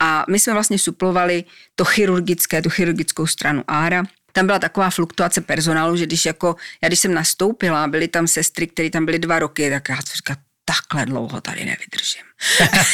[0.00, 1.44] A my jsme vlastně suplovali
[1.76, 4.04] to chirurgické, tu chirurgickou stranu ára.
[4.32, 8.66] Tam byla taková fluktuace personálu, že když jako, já když jsem nastoupila, byly tam sestry,
[8.66, 12.22] které tam byly dva roky, tak já říkala, takhle dlouho tady nevydržím.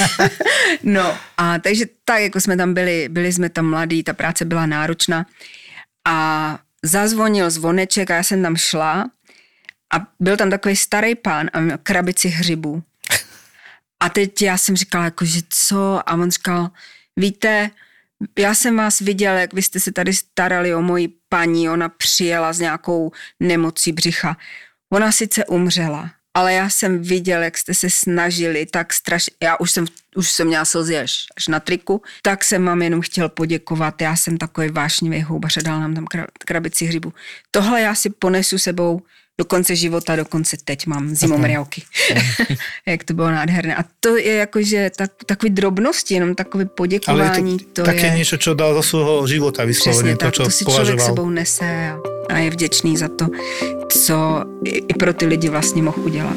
[0.82, 4.66] no a takže tak, jako jsme tam byli, byli jsme tam mladí, ta práce byla
[4.66, 5.26] náročná
[6.08, 9.10] a zazvonil zvoneček a já jsem tam šla
[9.94, 12.82] a byl tam takový starý pán a měl krabici hřibů.
[14.00, 16.00] A teď já jsem říkala, jako, že co?
[16.06, 16.70] A on říkal,
[17.16, 17.70] víte,
[18.38, 22.52] já jsem vás viděl, jak vy jste se tady starali o moji paní, ona přijela
[22.52, 24.36] s nějakou nemocí břicha.
[24.92, 29.70] Ona sice umřela, ale já jsem viděl, jak jste se snažili tak strašně, já už
[29.70, 29.84] jsem,
[30.16, 34.16] už jsem měla slzy až, až na triku, tak jsem vám jenom chtěl poděkovat, já
[34.16, 37.12] jsem takový vášnivý houbař a dal nám tam kra- krabici hřibu.
[37.50, 39.02] Tohle já si ponesu sebou
[39.38, 41.82] do konce života, dokonce teď mám zimomriavky.
[42.86, 43.76] jak to bylo nádherné.
[43.76, 47.58] A to je jakože tak, takový drobnosti, jenom takové Ale je poděkování.
[47.72, 48.16] to, také je...
[48.16, 52.00] niečo, čo dal zo svojho života vyslovene, to, čo to si člověk sebou nese a,
[52.32, 53.28] a je vděčný za to,
[53.88, 56.36] co i, i pro ty lidi vlastně mohl udělat.